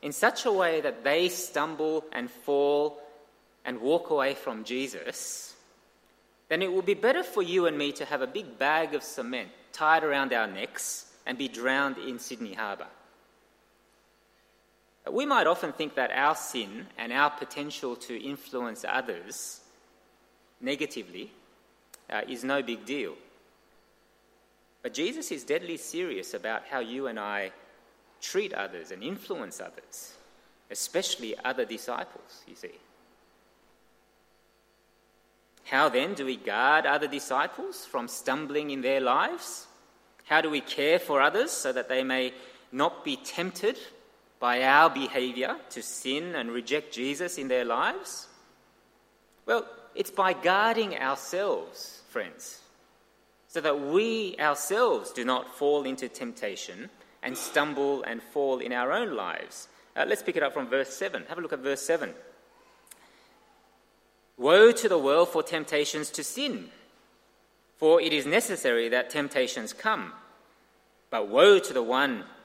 in 0.00 0.12
such 0.12 0.46
a 0.46 0.52
way 0.52 0.80
that 0.80 1.04
they 1.04 1.28
stumble 1.28 2.04
and 2.12 2.30
fall 2.30 3.00
and 3.64 3.80
walk 3.80 4.10
away 4.10 4.34
from 4.34 4.64
Jesus, 4.64 5.54
then 6.48 6.62
it 6.62 6.72
will 6.72 6.82
be 6.82 6.94
better 6.94 7.22
for 7.22 7.42
you 7.42 7.66
and 7.66 7.78
me 7.78 7.92
to 7.92 8.04
have 8.04 8.22
a 8.22 8.26
big 8.26 8.58
bag 8.58 8.94
of 8.94 9.02
cement 9.02 9.48
tied 9.72 10.02
around 10.02 10.32
our 10.32 10.46
necks 10.46 11.06
and 11.24 11.38
be 11.38 11.48
drowned 11.48 11.98
in 11.98 12.18
Sydney 12.18 12.54
Harbour. 12.54 12.88
We 15.10 15.26
might 15.26 15.46
often 15.46 15.72
think 15.72 15.94
that 15.96 16.12
our 16.12 16.34
sin 16.36 16.86
and 16.96 17.12
our 17.12 17.30
potential 17.30 17.96
to 17.96 18.22
influence 18.22 18.84
others 18.88 19.60
negatively 20.60 21.32
uh, 22.08 22.22
is 22.28 22.44
no 22.44 22.62
big 22.62 22.84
deal. 22.84 23.14
But 24.82 24.94
Jesus 24.94 25.30
is 25.30 25.44
deadly 25.44 25.76
serious 25.76 26.34
about 26.34 26.64
how 26.70 26.80
you 26.80 27.08
and 27.08 27.18
I 27.18 27.52
treat 28.20 28.54
others 28.54 28.90
and 28.90 29.02
influence 29.02 29.60
others, 29.60 30.14
especially 30.70 31.34
other 31.44 31.64
disciples, 31.64 32.42
you 32.46 32.54
see. 32.54 32.78
How 35.64 35.88
then 35.88 36.14
do 36.14 36.26
we 36.26 36.36
guard 36.36 36.86
other 36.86 37.08
disciples 37.08 37.84
from 37.84 38.08
stumbling 38.08 38.70
in 38.70 38.82
their 38.82 39.00
lives? 39.00 39.66
How 40.24 40.40
do 40.40 40.50
we 40.50 40.60
care 40.60 40.98
for 40.98 41.20
others 41.20 41.50
so 41.50 41.72
that 41.72 41.88
they 41.88 42.04
may 42.04 42.34
not 42.70 43.04
be 43.04 43.16
tempted 43.16 43.78
by 44.42 44.64
our 44.64 44.90
behavior 44.90 45.54
to 45.70 45.80
sin 45.80 46.34
and 46.34 46.50
reject 46.50 46.92
Jesus 46.92 47.38
in 47.38 47.46
their 47.46 47.64
lives? 47.64 48.26
Well, 49.46 49.64
it's 49.94 50.10
by 50.10 50.32
guarding 50.32 50.96
ourselves, 50.96 52.02
friends, 52.08 52.58
so 53.46 53.60
that 53.60 53.80
we 53.80 54.34
ourselves 54.40 55.12
do 55.12 55.24
not 55.24 55.54
fall 55.56 55.84
into 55.84 56.08
temptation 56.08 56.90
and 57.22 57.38
stumble 57.38 58.02
and 58.02 58.20
fall 58.20 58.58
in 58.58 58.72
our 58.72 58.90
own 58.90 59.14
lives. 59.14 59.68
Uh, 59.94 60.06
let's 60.08 60.24
pick 60.24 60.36
it 60.36 60.42
up 60.42 60.54
from 60.54 60.66
verse 60.66 60.92
7. 60.92 61.22
Have 61.28 61.38
a 61.38 61.40
look 61.40 61.52
at 61.52 61.60
verse 61.60 61.82
7. 61.82 62.12
Woe 64.38 64.72
to 64.72 64.88
the 64.88 64.98
world 64.98 65.28
for 65.28 65.44
temptations 65.44 66.10
to 66.10 66.24
sin. 66.24 66.70
For 67.76 68.00
it 68.00 68.12
is 68.12 68.26
necessary 68.26 68.88
that 68.88 69.08
temptations 69.08 69.72
come. 69.72 70.12
But 71.10 71.28
woe 71.28 71.60
to 71.60 71.72
the 71.72 71.82
one 71.82 72.24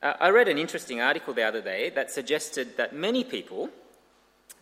Uh, 0.00 0.14
I 0.20 0.28
read 0.30 0.46
an 0.46 0.58
interesting 0.58 1.00
article 1.00 1.34
the 1.34 1.42
other 1.42 1.60
day 1.60 1.90
that 1.90 2.12
suggested 2.12 2.76
that 2.76 2.94
many 2.94 3.24
people, 3.24 3.68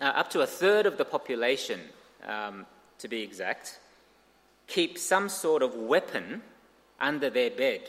uh, 0.00 0.04
up 0.04 0.30
to 0.30 0.40
a 0.40 0.46
third 0.46 0.86
of 0.86 0.96
the 0.96 1.04
population 1.04 1.80
um, 2.26 2.64
to 2.98 3.08
be 3.08 3.22
exact, 3.22 3.78
keep 4.66 4.96
some 4.96 5.28
sort 5.28 5.62
of 5.62 5.74
weapon 5.74 6.40
under 6.98 7.28
their 7.28 7.50
bed. 7.50 7.82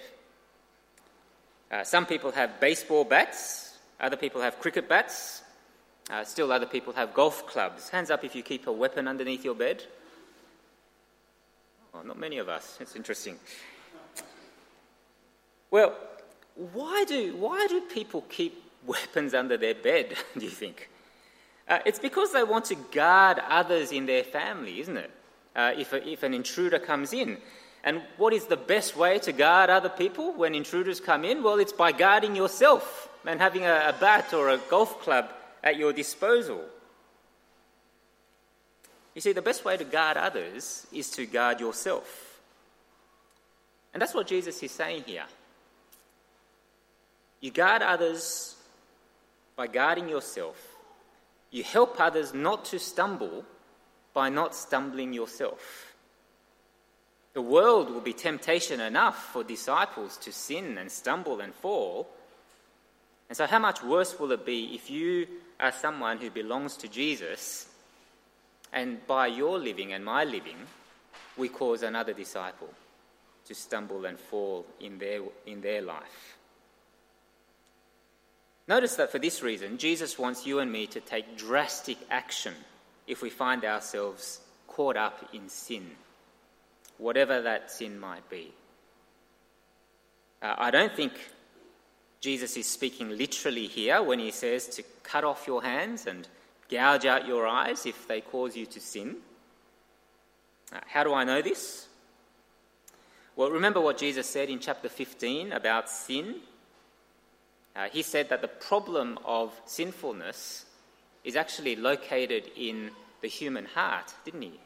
Uh, 1.71 1.85
some 1.85 2.05
people 2.05 2.31
have 2.31 2.59
baseball 2.59 3.05
bats, 3.05 3.77
other 3.99 4.17
people 4.17 4.41
have 4.41 4.59
cricket 4.59 4.89
bats, 4.89 5.41
uh, 6.09 6.25
still 6.25 6.51
other 6.51 6.65
people 6.65 6.91
have 6.93 7.13
golf 7.13 7.47
clubs. 7.47 7.87
Hands 7.89 8.09
up 8.11 8.25
if 8.25 8.35
you 8.35 8.43
keep 8.43 8.67
a 8.67 8.71
weapon 8.71 9.07
underneath 9.07 9.45
your 9.45 9.55
bed. 9.55 9.83
Oh, 11.93 12.01
not 12.01 12.19
many 12.19 12.39
of 12.39 12.49
us. 12.49 12.77
It's 12.81 12.95
interesting. 12.95 13.37
Well, 15.71 15.95
why 16.73 17.05
do, 17.07 17.35
why 17.35 17.67
do 17.67 17.81
people 17.81 18.23
keep 18.29 18.63
weapons 18.85 19.33
under 19.33 19.57
their 19.57 19.75
bed, 19.75 20.15
do 20.37 20.43
you 20.43 20.51
think? 20.51 20.89
Uh, 21.67 21.79
it's 21.85 21.99
because 21.99 22.31
they 22.31 22.43
want 22.43 22.65
to 22.65 22.75
guard 22.75 23.39
others 23.47 23.91
in 23.91 24.05
their 24.05 24.23
family, 24.23 24.79
isn't 24.79 24.97
it? 24.97 25.11
Uh, 25.55 25.73
if, 25.77 25.93
a, 25.93 26.07
if 26.07 26.23
an 26.23 26.33
intruder 26.33 26.79
comes 26.79 27.13
in. 27.13 27.37
And 27.83 28.01
what 28.17 28.33
is 28.33 28.45
the 28.45 28.57
best 28.57 28.95
way 28.95 29.19
to 29.19 29.31
guard 29.31 29.69
other 29.69 29.89
people 29.89 30.33
when 30.33 30.55
intruders 30.55 30.99
come 30.99 31.25
in? 31.25 31.43
Well, 31.43 31.59
it's 31.59 31.73
by 31.73 31.91
guarding 31.91 32.35
yourself 32.35 33.09
and 33.25 33.39
having 33.39 33.63
a, 33.63 33.89
a 33.89 33.95
bat 33.99 34.33
or 34.33 34.49
a 34.49 34.57
golf 34.69 35.01
club 35.01 35.31
at 35.63 35.77
your 35.77 35.93
disposal. 35.93 36.63
You 39.15 39.21
see, 39.21 39.33
the 39.33 39.41
best 39.41 39.65
way 39.65 39.77
to 39.77 39.83
guard 39.83 40.15
others 40.15 40.85
is 40.91 41.09
to 41.11 41.25
guard 41.25 41.59
yourself. 41.59 42.39
And 43.93 44.01
that's 44.01 44.13
what 44.13 44.27
Jesus 44.27 44.61
is 44.61 44.71
saying 44.71 45.03
here. 45.05 45.25
You 47.39 47.51
guard 47.51 47.81
others 47.81 48.55
by 49.55 49.67
guarding 49.67 50.09
yourself. 50.09 50.75
You 51.51 51.63
help 51.63 51.99
others 51.99 52.33
not 52.33 52.65
to 52.65 52.79
stumble 52.79 53.45
by 54.13 54.29
not 54.29 54.55
stumbling 54.55 55.13
yourself. 55.13 55.93
The 57.33 57.41
world 57.41 57.91
will 57.91 58.01
be 58.01 58.13
temptation 58.13 58.79
enough 58.79 59.31
for 59.31 59.43
disciples 59.43 60.17
to 60.17 60.31
sin 60.31 60.77
and 60.77 60.91
stumble 60.91 61.39
and 61.39 61.53
fall. 61.53 62.07
And 63.29 63.37
so, 63.37 63.45
how 63.45 63.59
much 63.59 63.83
worse 63.83 64.19
will 64.19 64.31
it 64.31 64.45
be 64.45 64.73
if 64.73 64.89
you 64.89 65.27
are 65.59 65.71
someone 65.71 66.17
who 66.17 66.31
belongs 66.31 66.77
to 66.77 66.87
Jesus 66.87 67.67
and 68.73 69.05
by 69.05 69.27
your 69.27 69.59
living 69.59 69.93
and 69.93 70.03
my 70.03 70.23
living, 70.23 70.57
we 71.37 71.49
cause 71.49 71.83
another 71.83 72.13
disciple 72.13 72.69
to 73.45 73.53
stumble 73.53 74.05
and 74.05 74.19
fall 74.19 74.65
in 74.79 74.97
their, 74.97 75.21
in 75.45 75.61
their 75.61 75.81
life. 75.81 76.36
Notice 78.67 78.95
that 78.95 79.11
for 79.11 79.19
this 79.19 79.41
reason, 79.41 79.77
Jesus 79.77 80.19
wants 80.19 80.45
you 80.45 80.59
and 80.59 80.71
me 80.71 80.87
to 80.87 80.99
take 80.99 81.37
drastic 81.37 81.97
action 82.09 82.53
if 83.07 83.21
we 83.21 83.29
find 83.29 83.63
ourselves 83.63 84.41
caught 84.67 84.97
up 84.97 85.29
in 85.33 85.47
sin, 85.47 85.89
whatever 86.97 87.41
that 87.41 87.71
sin 87.71 87.97
might 87.99 88.29
be. 88.29 88.51
Uh, 90.41 90.55
I 90.57 90.71
don't 90.71 90.93
think 90.93 91.13
Jesus 92.19 92.57
is 92.57 92.67
speaking 92.67 93.17
literally 93.17 93.67
here 93.67 94.03
when 94.03 94.19
he 94.19 94.31
says 94.31 94.67
to 94.67 94.83
cut 95.01 95.23
off 95.23 95.47
your 95.47 95.63
hands 95.63 96.05
and 96.05 96.27
gouge 96.69 97.05
out 97.05 97.25
your 97.25 97.47
eyes 97.47 97.85
if 97.85 98.07
they 98.07 98.19
cause 98.19 98.55
you 98.57 98.65
to 98.65 98.79
sin. 98.81 99.15
Uh, 100.73 100.79
how 100.85 101.03
do 101.03 101.13
I 101.13 101.23
know 101.23 101.41
this? 101.41 101.87
Well, 103.37 103.49
remember 103.49 103.79
what 103.79 103.97
Jesus 103.97 104.27
said 104.27 104.49
in 104.49 104.59
chapter 104.59 104.89
15 104.89 105.53
about 105.53 105.89
sin? 105.89 106.41
Uh, 107.77 107.87
he 107.89 108.01
said 108.01 108.29
that 108.29 108.41
the 108.41 108.47
problem 108.47 109.19
of 109.23 109.53
sinfulness 109.65 110.65
is 111.23 111.35
actually 111.35 111.75
located 111.75 112.49
in 112.55 112.89
the 113.21 113.27
human 113.27 113.65
heart, 113.65 114.13
didn't 114.25 114.41
he? 114.41 114.59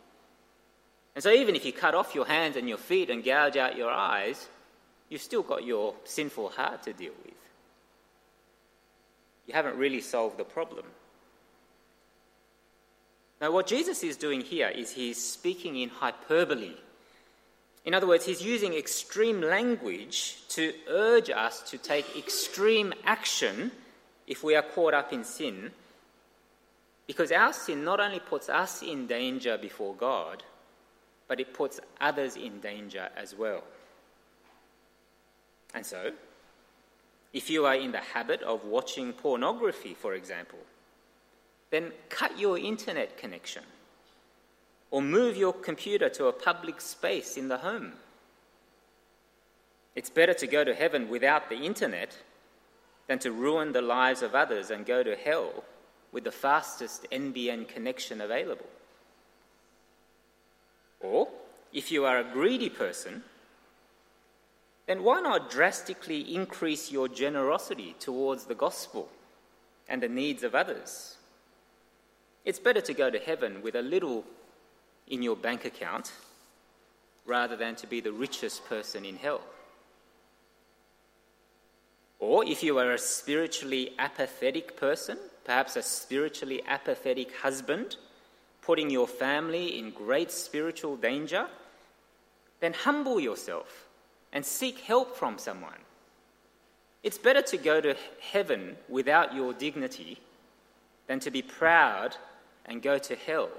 And 1.14 1.22
so, 1.22 1.30
even 1.30 1.56
if 1.56 1.66
you 1.66 1.74
cut 1.74 1.94
off 1.94 2.16
your 2.16 2.26
hands 2.26 2.56
and 2.56 2.70
your 2.70 2.78
feet 2.78 3.10
and 3.10 3.22
gouge 3.22 3.58
out 3.58 3.76
your 3.76 3.92
eyes, 3.92 4.48
you've 5.10 5.22
still 5.22 5.44
got 5.44 5.66
your 5.66 5.94
sinful 6.06 6.50
heart 6.50 6.84
to 6.84 6.94
deal 6.94 7.12
with. 7.26 7.34
You 9.46 9.54
haven't 9.56 9.76
really 9.76 10.00
solved 10.00 10.38
the 10.38 10.46
problem. 10.46 10.86
Now, 13.42 13.52
what 13.52 13.68
Jesus 13.68 14.04
is 14.04 14.16
doing 14.16 14.40
here 14.40 14.70
is 14.70 14.92
he's 14.92 15.22
speaking 15.22 15.76
in 15.76 15.90
hyperbole. 15.90 16.76
In 17.84 17.94
other 17.94 18.08
words, 18.08 18.26
he's 18.26 18.42
using 18.42 18.74
extreme 18.74 19.42
language 19.42 20.38
to 20.50 20.74
urge 20.88 21.30
us 21.30 21.62
to 21.72 21.78
take 21.78 22.18
extreme 22.18 22.94
action 23.06 23.72
if 24.28 24.44
we 24.44 24.56
are 24.56 24.62
caught 24.62 24.94
up 24.94 25.12
in 25.12 25.24
sin, 25.24 25.72
because 27.08 27.32
our 27.32 27.52
sin 27.54 27.84
not 27.84 28.00
only 28.00 28.20
puts 28.20 28.50
us 28.50 28.84
in 28.84 29.08
danger 29.08 29.58
before 29.58 29.96
God, 29.96 30.44
but 31.28 31.40
it 31.40 31.54
puts 31.54 31.80
others 32.00 32.36
in 32.36 32.60
danger 32.60 33.10
as 33.18 33.36
well. 33.36 33.64
And 35.74 35.86
so, 35.86 36.12
if 37.34 37.50
you 37.50 37.66
are 37.66 37.76
in 37.76 37.92
the 37.92 38.00
habit 38.00 38.42
of 38.44 38.66
watching 38.66 39.14
pornography, 39.14 39.94
for 39.94 40.14
example, 40.14 40.60
then 41.72 41.92
cut 42.10 42.38
your 42.38 42.60
internet 42.60 43.18
connection 43.18 43.64
or 44.92 45.02
move 45.02 45.38
your 45.38 45.54
computer 45.54 46.10
to 46.10 46.28
a 46.28 46.34
public 46.34 46.82
space 46.82 47.38
in 47.38 47.48
the 47.48 47.60
home. 47.60 47.94
It's 49.96 50.10
better 50.10 50.34
to 50.36 50.48
go 50.48 50.64
to 50.64 50.76
heaven 50.76 51.10
without 51.10 51.50
the 51.50 51.58
internet 51.58 52.18
than 53.08 53.20
to 53.20 53.32
ruin 53.32 53.72
the 53.72 53.82
lives 53.82 54.22
of 54.22 54.36
others 54.36 54.70
and 54.70 54.86
go 54.86 55.02
to 55.04 55.16
hell 55.16 55.64
with 56.12 56.26
the 56.26 56.32
fastest 56.32 57.08
NBN 57.12 57.68
connection 57.68 58.22
available. 58.22 58.68
Or, 61.00 61.30
if 61.74 61.92
you 61.92 62.06
are 62.06 62.20
a 62.20 62.24
greedy 62.24 62.70
person, 62.70 63.24
then 64.88 65.04
why 65.04 65.22
not 65.22 65.50
drastically 65.50 66.36
increase 66.36 66.92
your 66.92 67.08
generosity 67.08 67.96
towards 68.00 68.46
the 68.46 68.56
gospel 68.56 69.10
and 69.88 70.04
the 70.04 70.10
needs 70.10 70.44
of 70.44 70.54
others? 70.54 71.18
It's 72.44 72.60
better 72.60 72.82
to 72.82 72.94
go 72.94 73.10
to 73.10 73.20
heaven 73.20 73.62
with 73.62 73.76
a 73.76 73.82
little 73.82 74.26
in 75.12 75.22
your 75.22 75.36
bank 75.36 75.66
account 75.66 76.12
rather 77.26 77.56
than 77.56 77.76
to 77.76 77.86
be 77.86 78.02
the 78.02 78.12
richest 78.12 78.66
person 78.66 79.06
in 79.06 79.18
hell. 79.18 79.42
Or 82.20 82.44
if 82.46 82.64
you 82.64 82.78
are 82.80 82.94
a 82.94 82.98
spiritually 82.98 83.94
apathetic 84.00 84.78
person, 84.78 85.18
perhaps 85.44 85.76
a 85.76 85.84
spiritually 85.84 86.62
apathetic 86.68 87.36
husband, 87.38 87.98
putting 88.62 88.90
your 88.90 89.08
family 89.08 89.78
in 89.78 89.92
great 89.92 90.32
spiritual 90.32 90.96
danger, 90.96 91.48
then 92.60 92.74
humble 92.74 93.20
yourself 93.20 93.88
and 94.32 94.46
seek 94.46 94.80
help 94.80 95.16
from 95.16 95.38
someone. 95.38 95.82
It's 97.04 97.18
better 97.18 97.42
to 97.42 97.58
go 97.58 97.82
to 97.82 97.96
heaven 98.20 98.78
without 98.88 99.34
your 99.34 99.54
dignity 99.54 100.20
than 101.08 101.20
to 101.22 101.32
be 101.32 101.42
proud 101.42 102.16
and 102.66 102.82
go 102.82 103.00
to 103.00 103.16
hell, 103.16 103.50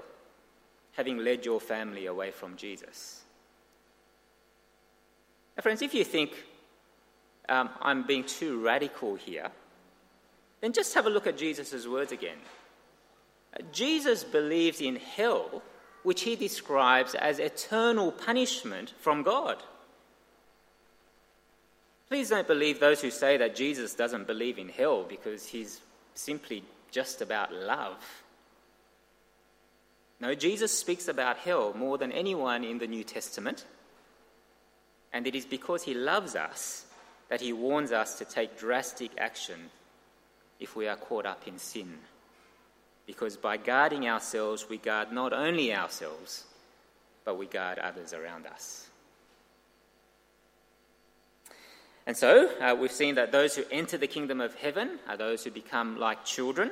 having 0.93 1.17
led 1.17 1.45
your 1.45 1.59
family 1.59 2.05
away 2.05 2.31
from 2.31 2.55
Jesus. 2.55 3.23
Now, 5.57 5.61
friends, 5.61 5.81
if 5.81 5.93
you 5.93 6.03
think 6.03 6.31
um, 7.49 7.69
I'm 7.81 8.03
being 8.07 8.23
too 8.23 8.63
radical 8.63 9.15
here, 9.15 9.49
then 10.61 10.73
just 10.73 10.93
have 10.93 11.05
a 11.05 11.09
look 11.09 11.27
at 11.27 11.37
Jesus' 11.37 11.87
words 11.87 12.11
again. 12.11 12.37
Uh, 13.55 13.61
Jesus 13.71 14.23
believes 14.23 14.81
in 14.81 14.95
hell, 14.95 15.61
which 16.03 16.21
he 16.21 16.35
describes 16.35 17.15
as 17.15 17.39
eternal 17.39 18.11
punishment 18.11 18.93
from 18.99 19.23
God. 19.23 19.61
Please 22.07 22.29
don't 22.29 22.47
believe 22.47 22.79
those 22.79 23.01
who 23.01 23.11
say 23.11 23.37
that 23.37 23.55
Jesus 23.55 23.95
doesn't 23.95 24.27
believe 24.27 24.57
in 24.57 24.69
hell 24.69 25.03
because 25.03 25.47
he's 25.47 25.81
simply 26.13 26.63
just 26.91 27.21
about 27.21 27.51
love. 27.51 28.22
No, 30.23 30.33
Jesus 30.33 30.71
speaks 30.71 31.09
about 31.09 31.39
hell 31.39 31.73
more 31.75 31.97
than 31.97 32.13
anyone 32.13 32.63
in 32.63 32.77
the 32.77 32.87
New 32.87 33.03
Testament. 33.03 33.65
and 35.11 35.27
it 35.27 35.35
is 35.35 35.45
because 35.45 35.83
He 35.83 35.93
loves 35.93 36.33
us 36.33 36.85
that 37.27 37.41
He 37.41 37.51
warns 37.51 37.91
us 37.91 38.17
to 38.19 38.25
take 38.25 38.57
drastic 38.57 39.11
action 39.17 39.69
if 40.61 40.77
we 40.77 40.87
are 40.87 40.95
caught 40.95 41.25
up 41.25 41.45
in 41.45 41.59
sin. 41.59 41.99
Because 43.05 43.35
by 43.35 43.57
guarding 43.57 44.07
ourselves, 44.07 44.69
we 44.69 44.77
guard 44.77 45.11
not 45.11 45.33
only 45.33 45.75
ourselves, 45.75 46.45
but 47.25 47.37
we 47.37 47.45
guard 47.45 47.77
others 47.77 48.13
around 48.13 48.45
us. 48.45 48.87
And 52.07 52.15
so, 52.15 52.49
uh, 52.61 52.77
we've 52.79 52.93
seen 52.93 53.15
that 53.15 53.33
those 53.33 53.57
who 53.57 53.65
enter 53.69 53.97
the 53.97 54.07
kingdom 54.07 54.39
of 54.39 54.55
heaven 54.55 54.99
are 55.09 55.17
those 55.17 55.43
who 55.43 55.51
become 55.51 55.99
like 55.99 56.23
children. 56.23 56.71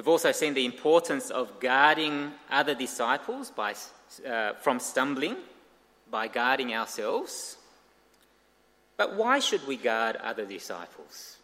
We've 0.00 0.08
also 0.08 0.32
seen 0.32 0.54
the 0.54 0.64
importance 0.64 1.28
of 1.28 1.60
guarding 1.60 2.32
other 2.50 2.74
disciples 2.74 3.50
by, 3.50 3.74
uh, 4.26 4.54
from 4.54 4.80
stumbling 4.80 5.36
by 6.10 6.26
guarding 6.26 6.72
ourselves. 6.72 7.58
But 8.96 9.14
why 9.14 9.40
should 9.40 9.66
we 9.66 9.76
guard 9.76 10.16
other 10.16 10.46
disciples? 10.46 11.36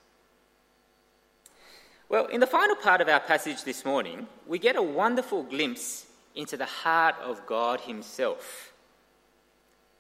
Well, 2.09 2.29
in 2.29 2.40
the 2.40 2.47
final 2.47 2.77
part 2.77 3.03
of 3.03 3.11
our 3.11 3.21
passage 3.21 3.62
this 3.62 3.85
morning, 3.85 4.27
we 4.47 4.59
get 4.59 4.77
a 4.77 4.83
wonderful 4.83 5.42
glimpse 5.42 6.07
into 6.35 6.57
the 6.57 6.64
heart 6.64 7.16
of 7.23 7.45
God 7.45 7.83
Himself. 7.83 8.73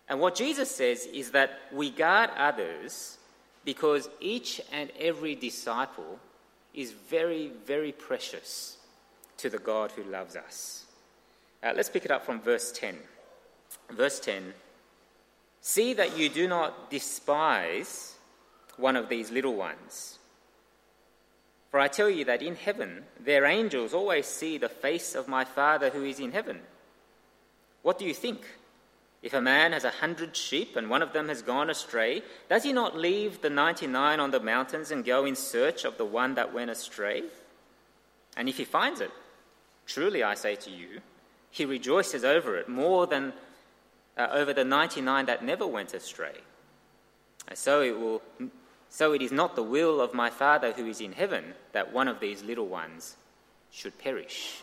And 0.08 0.18
what 0.18 0.34
Jesus 0.34 0.70
says 0.74 1.04
is 1.04 1.32
that 1.32 1.50
we 1.74 1.90
guard 1.90 2.30
others 2.38 3.18
because 3.66 4.08
each 4.18 4.62
and 4.72 4.90
every 4.98 5.34
disciple 5.34 6.20
is 6.76 6.92
very, 6.92 7.50
very 7.66 7.90
precious 7.90 8.76
to 9.38 9.50
the 9.50 9.58
God 9.58 9.90
who 9.92 10.04
loves 10.04 10.36
us. 10.36 10.84
Uh, 11.62 11.72
let's 11.74 11.90
pick 11.90 12.04
it 12.04 12.10
up 12.10 12.24
from 12.24 12.40
verse 12.40 12.70
10. 12.72 12.96
Verse 13.90 14.20
10 14.20 14.52
See 15.60 15.94
that 15.94 16.16
you 16.16 16.28
do 16.28 16.46
not 16.46 16.90
despise 16.90 18.14
one 18.76 18.94
of 18.94 19.08
these 19.08 19.32
little 19.32 19.54
ones. 19.54 20.18
For 21.70 21.80
I 21.80 21.88
tell 21.88 22.08
you 22.08 22.24
that 22.26 22.42
in 22.42 22.54
heaven 22.54 23.04
their 23.18 23.44
angels 23.44 23.92
always 23.92 24.26
see 24.26 24.58
the 24.58 24.68
face 24.68 25.14
of 25.14 25.26
my 25.28 25.44
Father 25.44 25.90
who 25.90 26.04
is 26.04 26.20
in 26.20 26.32
heaven. 26.32 26.60
What 27.82 27.98
do 27.98 28.04
you 28.04 28.14
think? 28.14 28.40
If 29.26 29.34
a 29.34 29.40
man 29.40 29.72
has 29.72 29.82
a 29.82 29.90
hundred 29.90 30.36
sheep 30.36 30.76
and 30.76 30.88
one 30.88 31.02
of 31.02 31.12
them 31.12 31.28
has 31.30 31.42
gone 31.42 31.68
astray, 31.68 32.22
does 32.48 32.62
he 32.62 32.72
not 32.72 32.96
leave 32.96 33.40
the 33.40 33.50
ninety 33.50 33.88
nine 33.88 34.20
on 34.20 34.30
the 34.30 34.38
mountains 34.38 34.92
and 34.92 35.04
go 35.04 35.24
in 35.24 35.34
search 35.34 35.84
of 35.84 35.98
the 35.98 36.04
one 36.04 36.36
that 36.36 36.54
went 36.54 36.70
astray? 36.70 37.24
And 38.36 38.48
if 38.48 38.56
he 38.56 38.64
finds 38.64 39.00
it, 39.00 39.10
truly 39.84 40.22
I 40.22 40.34
say 40.34 40.54
to 40.54 40.70
you, 40.70 41.00
he 41.50 41.64
rejoices 41.64 42.24
over 42.24 42.56
it 42.56 42.68
more 42.68 43.08
than 43.08 43.32
uh, 44.16 44.28
over 44.30 44.54
the 44.54 44.62
ninety 44.62 45.00
nine 45.00 45.26
that 45.26 45.44
never 45.44 45.66
went 45.66 45.92
astray. 45.92 46.38
And 47.48 47.58
so 47.58 47.82
it 47.82 47.98
will. 47.98 48.22
So 48.90 49.12
it 49.12 49.22
is 49.22 49.32
not 49.32 49.56
the 49.56 49.64
will 49.64 50.00
of 50.00 50.14
my 50.14 50.30
Father 50.30 50.70
who 50.70 50.86
is 50.86 51.00
in 51.00 51.14
heaven 51.14 51.54
that 51.72 51.92
one 51.92 52.06
of 52.06 52.20
these 52.20 52.44
little 52.44 52.68
ones 52.68 53.16
should 53.72 53.98
perish. 53.98 54.62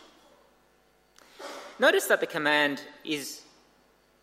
Notice 1.78 2.06
that 2.06 2.20
the 2.20 2.26
command 2.38 2.80
is 3.04 3.42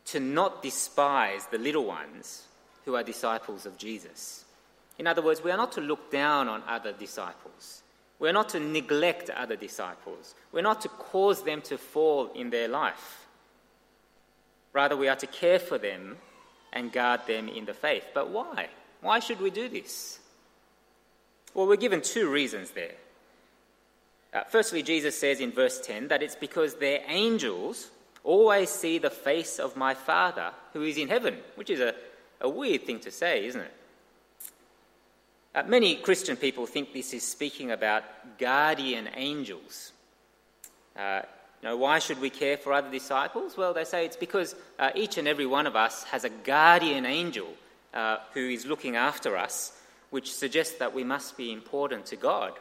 to 0.05 0.19
not 0.19 0.61
despise 0.61 1.45
the 1.47 1.57
little 1.57 1.85
ones 1.85 2.47
who 2.85 2.95
are 2.95 3.03
disciples 3.03 3.65
of 3.65 3.77
Jesus. 3.77 4.45
In 4.97 5.07
other 5.07 5.21
words, 5.21 5.43
we 5.43 5.51
are 5.51 5.57
not 5.57 5.71
to 5.73 5.81
look 5.81 6.11
down 6.11 6.47
on 6.47 6.63
other 6.67 6.91
disciples. 6.91 7.81
We're 8.19 8.33
not 8.33 8.49
to 8.49 8.59
neglect 8.59 9.29
other 9.29 9.55
disciples. 9.55 10.35
We're 10.51 10.61
not 10.61 10.81
to 10.81 10.89
cause 10.89 11.43
them 11.43 11.61
to 11.63 11.77
fall 11.77 12.31
in 12.35 12.49
their 12.51 12.67
life. 12.67 13.25
Rather, 14.73 14.95
we 14.95 15.07
are 15.07 15.15
to 15.15 15.27
care 15.27 15.59
for 15.59 15.77
them 15.77 16.17
and 16.71 16.91
guard 16.91 17.21
them 17.27 17.49
in 17.49 17.65
the 17.65 17.73
faith. 17.73 18.05
But 18.13 18.29
why? 18.29 18.69
Why 19.01 19.19
should 19.19 19.41
we 19.41 19.49
do 19.49 19.67
this? 19.67 20.19
Well, 21.53 21.67
we're 21.67 21.75
given 21.75 22.01
two 22.01 22.29
reasons 22.29 22.71
there. 22.71 22.95
Uh, 24.33 24.43
firstly, 24.49 24.81
Jesus 24.83 25.17
says 25.17 25.39
in 25.39 25.51
verse 25.51 25.81
10 25.81 26.07
that 26.07 26.23
it's 26.23 26.35
because 26.35 26.75
their 26.75 27.01
angels 27.07 27.89
always 28.23 28.69
see 28.69 28.97
the 28.97 29.09
face 29.09 29.59
of 29.59 29.75
my 29.75 29.93
Father 29.93 30.51
who 30.73 30.83
is 30.83 30.97
in 30.97 31.07
heaven, 31.07 31.37
which 31.55 31.69
is 31.69 31.79
a, 31.79 31.93
a 32.39 32.49
weird 32.49 32.83
thing 32.83 32.99
to 33.01 33.11
say, 33.11 33.45
isn't 33.45 33.61
it? 33.61 33.73
Uh, 35.53 35.63
many 35.63 35.95
Christian 35.95 36.37
people 36.37 36.65
think 36.65 36.93
this 36.93 37.13
is 37.13 37.27
speaking 37.27 37.71
about 37.71 38.03
guardian 38.37 39.09
angels. 39.15 39.91
Uh, 40.95 41.21
you 41.61 41.69
know, 41.69 41.77
why 41.77 41.99
should 41.99 42.21
we 42.21 42.29
care 42.29 42.57
for 42.57 42.73
other 42.73 42.89
disciples? 42.89 43.57
Well, 43.57 43.73
they 43.73 43.83
say 43.83 44.05
it's 44.05 44.15
because 44.15 44.55
uh, 44.79 44.91
each 44.95 45.17
and 45.17 45.27
every 45.27 45.45
one 45.45 45.67
of 45.67 45.75
us 45.75 46.03
has 46.05 46.23
a 46.23 46.29
guardian 46.29 47.05
angel 47.05 47.47
uh, 47.93 48.17
who 48.33 48.49
is 48.49 48.65
looking 48.65 48.95
after 48.95 49.35
us, 49.35 49.73
which 50.09 50.33
suggests 50.33 50.77
that 50.77 50.93
we 50.93 51.03
must 51.03 51.37
be 51.37 51.51
important 51.51 52.05
to 52.07 52.15
God. 52.15 52.53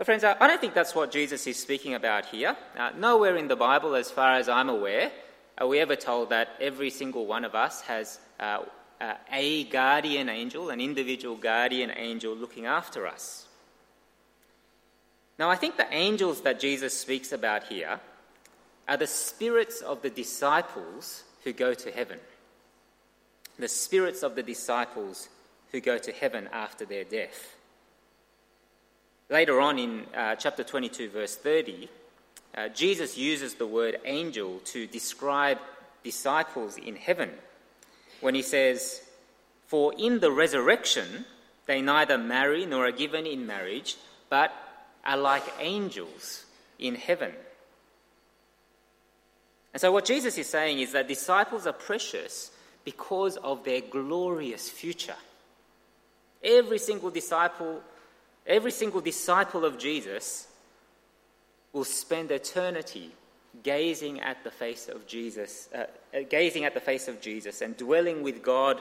But, 0.00 0.06
friends, 0.06 0.24
I 0.24 0.46
don't 0.46 0.58
think 0.58 0.72
that's 0.72 0.94
what 0.94 1.12
Jesus 1.12 1.46
is 1.46 1.58
speaking 1.58 1.92
about 1.92 2.24
here. 2.24 2.56
Uh, 2.74 2.88
nowhere 2.96 3.36
in 3.36 3.48
the 3.48 3.54
Bible, 3.54 3.94
as 3.94 4.10
far 4.10 4.36
as 4.36 4.48
I'm 4.48 4.70
aware, 4.70 5.12
are 5.58 5.66
we 5.66 5.78
ever 5.78 5.94
told 5.94 6.30
that 6.30 6.48
every 6.58 6.88
single 6.88 7.26
one 7.26 7.44
of 7.44 7.54
us 7.54 7.82
has 7.82 8.18
uh, 8.40 8.62
uh, 8.98 9.12
a 9.30 9.64
guardian 9.64 10.30
angel, 10.30 10.70
an 10.70 10.80
individual 10.80 11.36
guardian 11.36 11.92
angel 11.94 12.34
looking 12.34 12.64
after 12.64 13.06
us. 13.06 13.46
Now, 15.38 15.50
I 15.50 15.56
think 15.56 15.76
the 15.76 15.92
angels 15.92 16.40
that 16.44 16.60
Jesus 16.60 16.98
speaks 16.98 17.30
about 17.30 17.64
here 17.64 18.00
are 18.88 18.96
the 18.96 19.06
spirits 19.06 19.82
of 19.82 20.00
the 20.00 20.08
disciples 20.08 21.24
who 21.44 21.52
go 21.52 21.74
to 21.74 21.90
heaven. 21.90 22.20
The 23.58 23.68
spirits 23.68 24.22
of 24.22 24.34
the 24.34 24.42
disciples 24.42 25.28
who 25.72 25.80
go 25.82 25.98
to 25.98 26.10
heaven 26.10 26.48
after 26.54 26.86
their 26.86 27.04
death. 27.04 27.56
Later 29.30 29.60
on 29.60 29.78
in 29.78 30.06
uh, 30.12 30.34
chapter 30.34 30.64
22, 30.64 31.10
verse 31.10 31.36
30, 31.36 31.88
uh, 32.56 32.68
Jesus 32.70 33.16
uses 33.16 33.54
the 33.54 33.66
word 33.66 34.00
angel 34.04 34.58
to 34.64 34.88
describe 34.88 35.58
disciples 36.02 36.76
in 36.76 36.96
heaven 36.96 37.30
when 38.20 38.34
he 38.34 38.42
says, 38.42 39.00
For 39.68 39.94
in 39.96 40.18
the 40.18 40.32
resurrection 40.32 41.26
they 41.66 41.80
neither 41.80 42.18
marry 42.18 42.66
nor 42.66 42.88
are 42.88 42.92
given 42.92 43.24
in 43.24 43.46
marriage, 43.46 43.96
but 44.28 44.52
are 45.04 45.16
like 45.16 45.44
angels 45.60 46.44
in 46.80 46.96
heaven. 46.96 47.30
And 49.72 49.80
so, 49.80 49.92
what 49.92 50.06
Jesus 50.06 50.36
is 50.38 50.48
saying 50.48 50.80
is 50.80 50.90
that 50.90 51.06
disciples 51.06 51.68
are 51.68 51.72
precious 51.72 52.50
because 52.84 53.36
of 53.36 53.62
their 53.62 53.80
glorious 53.80 54.68
future. 54.68 55.14
Every 56.42 56.78
single 56.78 57.10
disciple 57.10 57.80
Every 58.50 58.72
single 58.72 59.00
disciple 59.00 59.64
of 59.64 59.78
Jesus 59.78 60.48
will 61.72 61.84
spend 61.84 62.32
eternity 62.32 63.12
gazing 63.62 64.20
at 64.20 64.42
the 64.42 64.50
face 64.50 64.88
of 64.88 65.06
Jesus, 65.06 65.68
uh, 65.72 65.84
uh, 66.12 66.22
gazing 66.28 66.64
at 66.64 66.74
the 66.74 66.80
face 66.80 67.06
of 67.06 67.20
Jesus 67.20 67.60
and 67.60 67.76
dwelling 67.76 68.24
with 68.24 68.42
God 68.42 68.80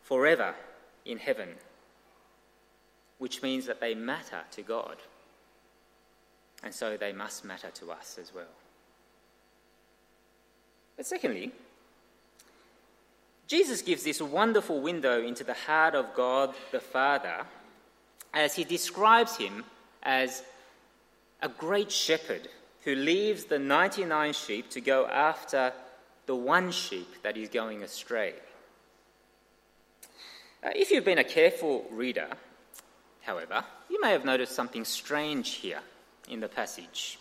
forever 0.00 0.54
in 1.04 1.18
heaven, 1.18 1.50
which 3.18 3.42
means 3.42 3.66
that 3.66 3.78
they 3.78 3.94
matter 3.94 4.40
to 4.52 4.62
God. 4.62 4.96
And 6.62 6.72
so 6.72 6.96
they 6.96 7.12
must 7.12 7.44
matter 7.44 7.68
to 7.74 7.92
us 7.92 8.18
as 8.18 8.34
well. 8.34 8.54
But 10.96 11.04
secondly, 11.04 11.52
Jesus 13.48 13.82
gives 13.82 14.02
this 14.02 14.22
wonderful 14.22 14.80
window 14.80 15.20
into 15.20 15.44
the 15.44 15.52
heart 15.52 15.94
of 15.94 16.14
God 16.14 16.54
the 16.72 16.80
Father 16.80 17.44
as 18.34 18.54
he 18.54 18.64
describes 18.64 19.36
him 19.36 19.64
as 20.02 20.42
a 21.40 21.48
great 21.48 21.90
shepherd 21.90 22.48
who 22.82 22.94
leaves 22.94 23.44
the 23.44 23.58
99 23.58 24.32
sheep 24.32 24.68
to 24.70 24.80
go 24.80 25.06
after 25.06 25.72
the 26.26 26.34
one 26.34 26.70
sheep 26.70 27.22
that 27.22 27.36
is 27.36 27.48
going 27.48 27.82
astray. 27.82 28.34
Uh, 30.62 30.70
if 30.74 30.90
you've 30.90 31.04
been 31.04 31.18
a 31.18 31.24
careful 31.24 31.86
reader, 31.90 32.28
however, 33.22 33.64
you 33.88 34.00
may 34.00 34.10
have 34.10 34.24
noticed 34.24 34.52
something 34.52 34.84
strange 34.84 35.50
here 35.50 35.80
in 36.28 36.40
the 36.40 36.48
passage. 36.48 37.18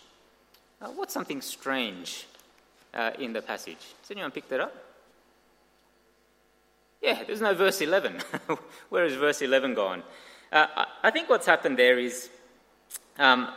Uh, 0.81 0.87
what's 0.87 1.13
something 1.13 1.41
strange 1.41 2.25
uh, 2.93 3.11
in 3.19 3.33
the 3.33 3.41
passage? 3.41 3.93
Has 4.01 4.11
anyone 4.11 4.31
picked 4.31 4.49
that 4.49 4.61
up? 4.61 4.75
Yeah, 7.01 7.23
there's 7.25 7.41
no 7.41 7.53
verse 7.53 7.81
11. 7.81 8.19
Where 8.89 9.05
is 9.05 9.15
verse 9.15 9.41
11 9.41 9.73
gone? 9.73 10.03
Uh, 10.53 10.85
I 11.01 11.09
think 11.09 11.31
what's 11.31 11.47
happened 11.47 11.79
there 11.79 11.97
is 11.97 12.29
um, 13.17 13.47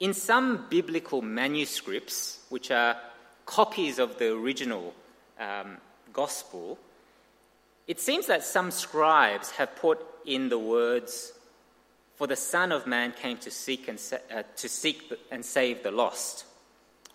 in 0.00 0.12
some 0.12 0.66
biblical 0.68 1.22
manuscripts, 1.22 2.40
which 2.48 2.72
are 2.72 2.96
copies 3.46 4.00
of 4.00 4.18
the 4.18 4.32
original 4.32 4.94
um, 5.38 5.76
gospel, 6.12 6.76
it 7.86 8.00
seems 8.00 8.26
that 8.26 8.42
some 8.42 8.72
scribes 8.72 9.52
have 9.52 9.76
put 9.76 10.04
in 10.26 10.48
the 10.48 10.58
words, 10.58 11.32
"For 12.16 12.26
the 12.26 12.34
Son 12.34 12.72
of 12.72 12.84
Man 12.84 13.12
came 13.12 13.38
to 13.38 13.50
seek 13.52 13.86
and 13.86 14.00
sa- 14.00 14.16
uh, 14.34 14.42
to 14.56 14.68
seek 14.68 15.12
and 15.30 15.44
save 15.44 15.84
the 15.84 15.92
lost." 15.92 16.46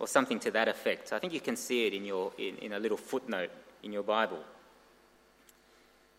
or 0.00 0.08
something 0.08 0.40
to 0.40 0.50
that 0.50 0.66
effect. 0.66 1.12
I 1.12 1.20
think 1.20 1.32
you 1.32 1.40
can 1.40 1.54
see 1.54 1.86
it 1.86 1.94
in, 1.94 2.04
your, 2.04 2.32
in, 2.36 2.56
in 2.56 2.72
a 2.72 2.80
little 2.80 2.96
footnote 2.96 3.50
in 3.84 3.92
your 3.92 4.02
Bible. 4.02 4.40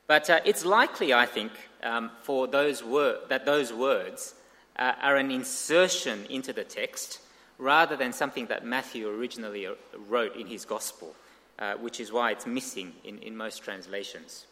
But 0.08 0.30
uh, 0.30 0.40
it's 0.46 0.66
likely, 0.66 1.14
I 1.14 1.26
think, 1.26 1.52
um, 1.84 2.12
for 2.22 2.48
those 2.48 2.84
wor- 2.84 3.20
that 3.30 3.46
those 3.46 3.74
words 3.74 4.36
uh, 4.78 4.94
are 5.02 5.16
an 5.16 5.32
insertion 5.32 6.26
into 6.30 6.54
the 6.54 6.64
text 6.64 7.20
rather 7.58 7.96
than 7.96 8.12
something 8.14 8.48
that 8.48 8.66
Matthew 8.66 9.08
originally 9.10 9.66
uh, 9.66 9.74
wrote 10.08 10.36
in 10.36 10.48
his 10.48 10.66
Gospel, 10.66 11.16
uh, 11.58 11.76
which 11.76 12.00
is 12.00 12.12
why 12.12 12.32
it's 12.32 12.46
missing 12.46 12.94
in, 13.04 13.20
in 13.20 13.36
most 13.36 13.64
translations. 13.64 14.46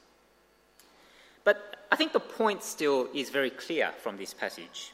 But 1.43 1.85
I 1.91 1.95
think 1.95 2.13
the 2.13 2.19
point 2.19 2.63
still 2.63 3.09
is 3.13 3.29
very 3.29 3.49
clear 3.49 3.91
from 4.01 4.17
this 4.17 4.33
passage. 4.33 4.93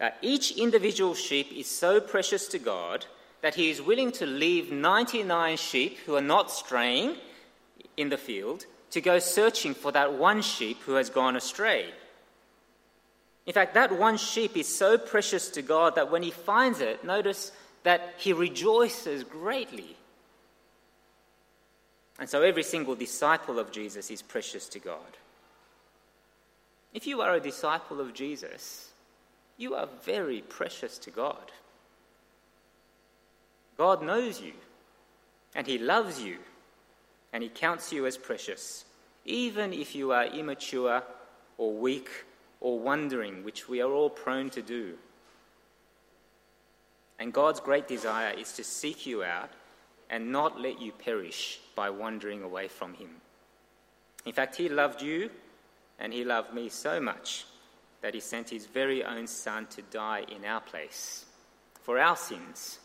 Uh, 0.00 0.10
each 0.22 0.52
individual 0.52 1.14
sheep 1.14 1.52
is 1.52 1.66
so 1.66 2.00
precious 2.00 2.46
to 2.48 2.58
God 2.58 3.04
that 3.42 3.54
he 3.54 3.70
is 3.70 3.82
willing 3.82 4.12
to 4.12 4.26
leave 4.26 4.72
99 4.72 5.56
sheep 5.56 5.98
who 6.06 6.14
are 6.14 6.22
not 6.22 6.50
straying 6.50 7.16
in 8.00 8.08
the 8.08 8.18
field 8.18 8.66
to 8.90 9.00
go 9.00 9.18
searching 9.18 9.74
for 9.74 9.92
that 9.92 10.14
one 10.14 10.42
sheep 10.42 10.80
who 10.82 10.94
has 10.94 11.10
gone 11.10 11.36
astray. 11.36 11.86
In 13.46 13.52
fact, 13.52 13.74
that 13.74 13.98
one 13.98 14.16
sheep 14.16 14.56
is 14.56 14.68
so 14.68 14.98
precious 14.98 15.50
to 15.50 15.62
God 15.62 15.94
that 15.94 16.10
when 16.10 16.22
he 16.22 16.30
finds 16.30 16.80
it, 16.80 17.04
notice 17.04 17.52
that 17.82 18.14
he 18.18 18.32
rejoices 18.32 19.24
greatly. 19.24 19.96
And 22.18 22.28
so 22.28 22.42
every 22.42 22.62
single 22.62 22.94
disciple 22.94 23.58
of 23.58 23.72
Jesus 23.72 24.10
is 24.10 24.20
precious 24.20 24.68
to 24.68 24.78
God. 24.78 25.16
If 26.92 27.06
you 27.06 27.22
are 27.22 27.34
a 27.34 27.40
disciple 27.40 28.00
of 28.00 28.12
Jesus, 28.12 28.90
you 29.56 29.74
are 29.74 29.88
very 30.04 30.42
precious 30.42 30.98
to 30.98 31.10
God. 31.10 31.52
God 33.76 34.02
knows 34.02 34.40
you, 34.40 34.52
and 35.54 35.66
He 35.66 35.78
loves 35.78 36.20
you, 36.20 36.36
and 37.32 37.42
He 37.42 37.48
counts 37.48 37.92
you 37.92 38.06
as 38.06 38.16
precious, 38.16 38.84
even 39.24 39.72
if 39.72 39.94
you 39.94 40.12
are 40.12 40.24
immature 40.24 41.02
or 41.58 41.72
weak 41.72 42.08
or 42.60 42.78
wandering, 42.78 43.44
which 43.44 43.68
we 43.68 43.80
are 43.80 43.90
all 43.90 44.10
prone 44.10 44.50
to 44.50 44.62
do. 44.62 44.94
And 47.18 47.32
God's 47.32 47.60
great 47.60 47.86
desire 47.86 48.32
is 48.32 48.52
to 48.54 48.64
seek 48.64 49.06
you 49.06 49.22
out 49.22 49.50
and 50.08 50.32
not 50.32 50.60
let 50.60 50.80
you 50.80 50.90
perish 50.92 51.60
by 51.74 51.90
wandering 51.90 52.42
away 52.42 52.68
from 52.68 52.94
Him. 52.94 53.10
In 54.26 54.32
fact, 54.32 54.56
He 54.56 54.68
loved 54.68 55.02
you 55.02 55.30
and 55.98 56.12
He 56.12 56.24
loved 56.24 56.52
me 56.52 56.68
so 56.68 57.00
much 57.00 57.44
that 58.00 58.14
He 58.14 58.20
sent 58.20 58.48
His 58.50 58.66
very 58.66 59.04
own 59.04 59.26
Son 59.26 59.66
to 59.66 59.82
die 59.82 60.24
in 60.34 60.44
our 60.44 60.60
place 60.60 61.26
for 61.82 61.98
our 61.98 62.16
sins 62.16 62.80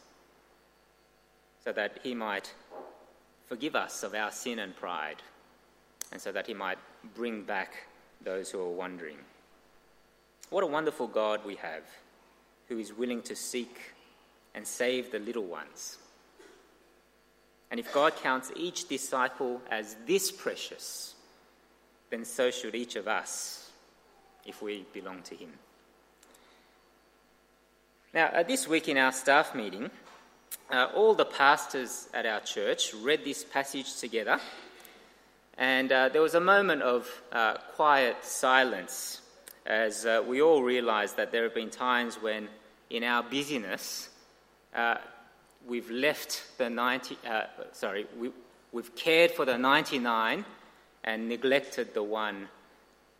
so 1.64 1.72
that 1.72 2.00
He 2.04 2.14
might 2.14 2.54
forgive 3.48 3.76
us 3.76 4.04
of 4.04 4.14
our 4.14 4.32
sin 4.32 4.60
and 4.60 4.76
pride 4.76 5.22
and 6.12 6.22
so 6.22 6.32
that 6.32 6.48
He 6.48 6.54
might 6.54 6.78
bring 7.16 7.44
back 7.44 7.88
those 8.22 8.52
who 8.52 8.60
are 8.60 8.70
wandering. 8.70 9.18
What 10.50 10.64
a 10.64 10.68
wonderful 10.68 11.08
God 11.08 11.46
we 11.46 11.56
have 11.56 11.84
who 12.70 12.80
is 12.80 12.94
willing 12.94 13.22
to 13.24 13.36
seek 13.36 13.78
and 14.54 14.66
save 14.66 15.12
the 15.12 15.20
little 15.20 15.44
ones. 15.44 15.98
And 17.72 17.80
if 17.80 17.92
God 17.94 18.16
counts 18.16 18.52
each 18.56 18.88
disciple 18.88 19.62
as 19.70 19.96
this 20.06 20.32
precious, 20.32 21.16
then 22.10 22.24
so 22.24 22.52
should 22.52 22.76
each 22.76 22.96
of 22.96 23.08
us 23.08 23.72
if 24.46 24.62
we 24.62 24.86
belong 24.94 25.22
to 25.24 25.36
Him. 25.36 25.52
Now, 28.14 28.44
this 28.44 28.68
week 28.68 28.88
in 28.88 28.98
our 28.98 29.12
staff 29.12 29.54
meeting, 29.54 29.92
uh, 30.70 30.88
all 30.96 31.14
the 31.14 31.26
pastors 31.26 32.10
at 32.14 32.26
our 32.26 32.40
church 32.42 32.94
read 32.94 33.24
this 33.24 33.44
passage 33.44 33.98
together, 33.98 34.40
and 35.58 35.92
uh, 35.92 36.10
there 36.10 36.22
was 36.22 36.36
a 36.36 36.40
moment 36.40 36.82
of 36.82 37.10
uh, 37.32 37.56
quiet 37.76 38.24
silence 38.24 39.22
as 39.66 40.06
uh, 40.06 40.24
we 40.26 40.42
all 40.42 40.62
realized 40.62 41.18
that 41.18 41.32
there 41.32 41.44
have 41.44 41.56
been 41.56 41.70
times 41.70 42.16
when, 42.22 42.48
in 42.90 43.04
our 43.04 43.24
busyness, 43.24 44.10
uh, 44.76 44.96
we've 45.68 45.90
left 45.90 46.44
the 46.58 46.70
90, 46.70 47.18
uh, 47.28 47.44
sorry, 47.72 48.06
we, 48.18 48.30
we've 48.72 48.96
cared 48.96 49.32
for 49.32 49.46
the 49.46 49.58
99 49.58 50.46
and 51.04 51.30
neglected 51.30 51.94
the 51.94 52.04
one 52.04 52.48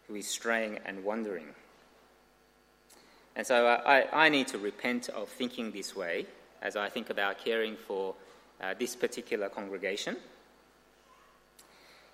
who 0.08 0.16
is 0.16 0.28
straying 0.28 0.80
and 0.86 1.04
wandering. 1.04 1.48
And 3.36 3.46
so 3.46 3.66
I, 3.66 4.26
I 4.26 4.30
need 4.30 4.48
to 4.50 4.58
repent 4.58 5.10
of 5.10 5.30
thinking 5.30 5.72
this 5.72 5.96
way 5.96 6.28
as 6.66 6.76
I 6.76 6.90
think 6.90 7.12
about 7.12 7.38
caring 7.38 7.76
for 7.76 8.16
uh, 8.60 8.74
this 8.80 8.96
particular 8.96 9.50
congregation. 9.50 10.18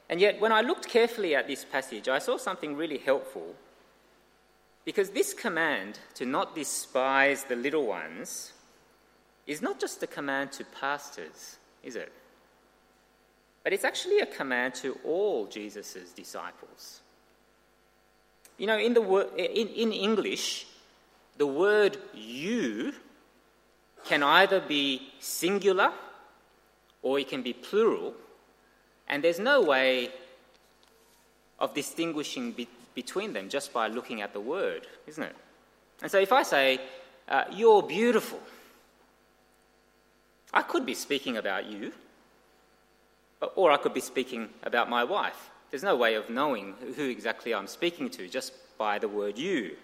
And 0.09 0.19
yet, 0.19 0.41
when 0.41 0.51
I 0.51 0.59
looked 0.59 0.89
carefully 0.89 1.35
at 1.35 1.47
this 1.47 1.63
passage, 1.63 2.09
I 2.09 2.19
saw 2.19 2.35
something 2.37 2.75
really 2.75 2.97
helpful 2.97 3.55
because 4.83 5.11
this 5.11 5.33
command 5.33 5.99
to 6.15 6.25
not 6.25 6.53
despise 6.53 7.45
the 7.45 7.55
little 7.55 7.87
ones 7.87 8.51
is 9.47 9.61
not 9.61 9.79
just 9.79 10.03
a 10.03 10.07
command 10.07 10.51
to 10.53 10.65
pastors, 10.65 11.55
is 11.81 11.95
it? 11.95 12.11
But 13.63 13.71
it's 13.71 13.85
actually 13.85 14.19
a 14.19 14.25
command 14.25 14.75
to 14.75 14.97
all 15.05 15.45
Jesus' 15.45 16.11
disciples. 16.13 16.99
You 18.57 18.67
know, 18.67 18.77
in, 18.77 18.93
the 18.93 19.01
in, 19.37 19.67
in 19.69 19.93
English, 19.93 20.67
the 21.37 21.47
word 21.47 21.97
you 22.13 22.93
can 24.05 24.23
either 24.23 24.59
be 24.59 25.11
singular 25.19 25.91
or 27.01 27.19
it 27.19 27.29
can 27.29 27.41
be 27.41 27.53
plural, 27.53 28.13
and 29.07 29.23
there's 29.23 29.39
no 29.39 29.61
way 29.61 30.11
of 31.59 31.73
distinguishing 31.73 32.51
be- 32.51 32.67
between 32.95 33.33
them 33.33 33.49
just 33.49 33.73
by 33.73 33.87
looking 33.87 34.21
at 34.21 34.33
the 34.33 34.39
word, 34.39 34.87
isn't 35.07 35.23
it? 35.23 35.35
And 36.01 36.11
so 36.11 36.19
if 36.19 36.31
I 36.31 36.43
say, 36.43 36.79
uh, 37.27 37.45
You're 37.51 37.83
beautiful, 37.83 38.39
I 40.53 40.61
could 40.61 40.85
be 40.85 40.95
speaking 40.95 41.37
about 41.37 41.65
you, 41.65 41.93
or 43.55 43.71
I 43.71 43.77
could 43.77 43.93
be 43.93 44.01
speaking 44.01 44.49
about 44.63 44.89
my 44.89 45.03
wife. 45.03 45.49
There's 45.69 45.83
no 45.83 45.95
way 45.95 46.15
of 46.15 46.29
knowing 46.29 46.75
who 46.95 47.09
exactly 47.09 47.53
I'm 47.53 47.67
speaking 47.67 48.09
to 48.11 48.27
just 48.27 48.53
by 48.77 48.99
the 48.99 49.07
word 49.07 49.37
you. 49.37 49.77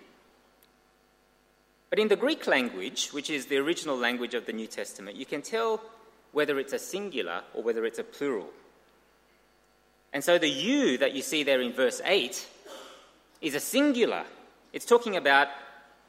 But 1.90 2.00
in 2.00 2.10
the 2.10 2.16
Greek 2.16 2.48
language, 2.48 3.10
which 3.10 3.30
is 3.30 3.46
the 3.46 3.58
original 3.58 3.98
language 3.98 4.34
of 4.34 4.46
the 4.46 4.54
New 4.54 4.68
Testament, 4.68 5.16
you 5.16 5.26
can 5.26 5.42
tell 5.42 5.82
whether 6.32 6.60
it's 6.60 6.74
a 6.74 6.80
singular 6.80 7.42
or 7.54 7.64
whether 7.64 7.86
it's 7.86 8.00
a 8.00 8.04
plural. 8.04 8.50
And 10.14 10.24
so 10.24 10.38
the 10.38 10.50
you 10.50 10.98
that 10.98 11.14
you 11.14 11.22
see 11.22 11.44
there 11.44 11.62
in 11.62 11.74
verse 11.74 12.02
8 12.04 12.48
is 13.42 13.56
a 13.56 13.60
singular. 13.60 14.24
It's 14.74 14.86
talking 14.86 15.16
about 15.16 15.48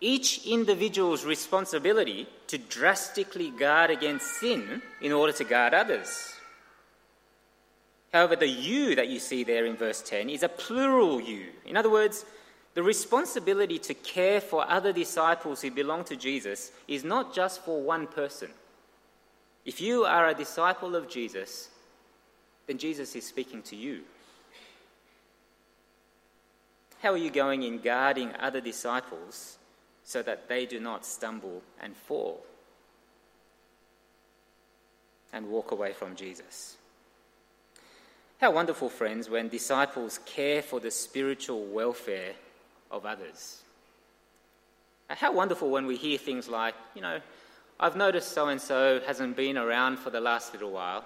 each 0.00 0.46
individual's 0.46 1.24
responsibility 1.24 2.28
to 2.48 2.58
drastically 2.58 3.50
guard 3.50 3.90
against 3.90 4.40
sin 4.40 4.82
in 5.00 5.12
order 5.12 5.32
to 5.32 5.44
guard 5.44 5.74
others. 5.74 6.32
However, 8.12 8.36
the 8.36 8.48
you 8.48 8.94
that 8.94 9.08
you 9.08 9.18
see 9.18 9.44
there 9.44 9.66
in 9.66 9.76
verse 9.76 10.00
10 10.02 10.30
is 10.30 10.42
a 10.42 10.48
plural 10.48 11.20
you. 11.20 11.46
In 11.66 11.76
other 11.76 11.90
words, 11.90 12.24
the 12.78 12.84
responsibility 12.84 13.76
to 13.76 13.92
care 13.92 14.40
for 14.40 14.64
other 14.70 14.92
disciples 14.92 15.60
who 15.60 15.68
belong 15.68 16.04
to 16.04 16.14
Jesus 16.14 16.70
is 16.86 17.02
not 17.02 17.34
just 17.34 17.64
for 17.64 17.82
one 17.82 18.06
person. 18.06 18.50
If 19.64 19.80
you 19.80 20.04
are 20.04 20.28
a 20.28 20.34
disciple 20.34 20.94
of 20.94 21.08
Jesus, 21.08 21.70
then 22.68 22.78
Jesus 22.78 23.16
is 23.16 23.26
speaking 23.26 23.62
to 23.62 23.74
you. 23.74 24.02
How 27.02 27.14
are 27.14 27.16
you 27.16 27.30
going 27.30 27.64
in 27.64 27.80
guarding 27.80 28.30
other 28.38 28.60
disciples 28.60 29.58
so 30.04 30.22
that 30.22 30.48
they 30.48 30.64
do 30.64 30.78
not 30.78 31.04
stumble 31.04 31.62
and 31.80 31.96
fall 31.96 32.44
and 35.32 35.50
walk 35.50 35.72
away 35.72 35.94
from 35.94 36.14
Jesus? 36.14 36.76
How 38.40 38.52
wonderful, 38.52 38.88
friends, 38.88 39.28
when 39.28 39.48
disciples 39.48 40.20
care 40.26 40.62
for 40.62 40.78
the 40.78 40.92
spiritual 40.92 41.64
welfare 41.64 42.34
of 42.90 43.06
others. 43.06 43.62
How 45.08 45.32
wonderful 45.32 45.70
when 45.70 45.86
we 45.86 45.96
hear 45.96 46.18
things 46.18 46.48
like, 46.48 46.74
you 46.94 47.00
know, 47.00 47.20
I've 47.80 47.96
noticed 47.96 48.32
so 48.32 48.48
and 48.48 48.60
so 48.60 49.00
hasn't 49.06 49.36
been 49.36 49.56
around 49.56 49.98
for 49.98 50.10
the 50.10 50.20
last 50.20 50.52
little 50.52 50.70
while. 50.70 51.04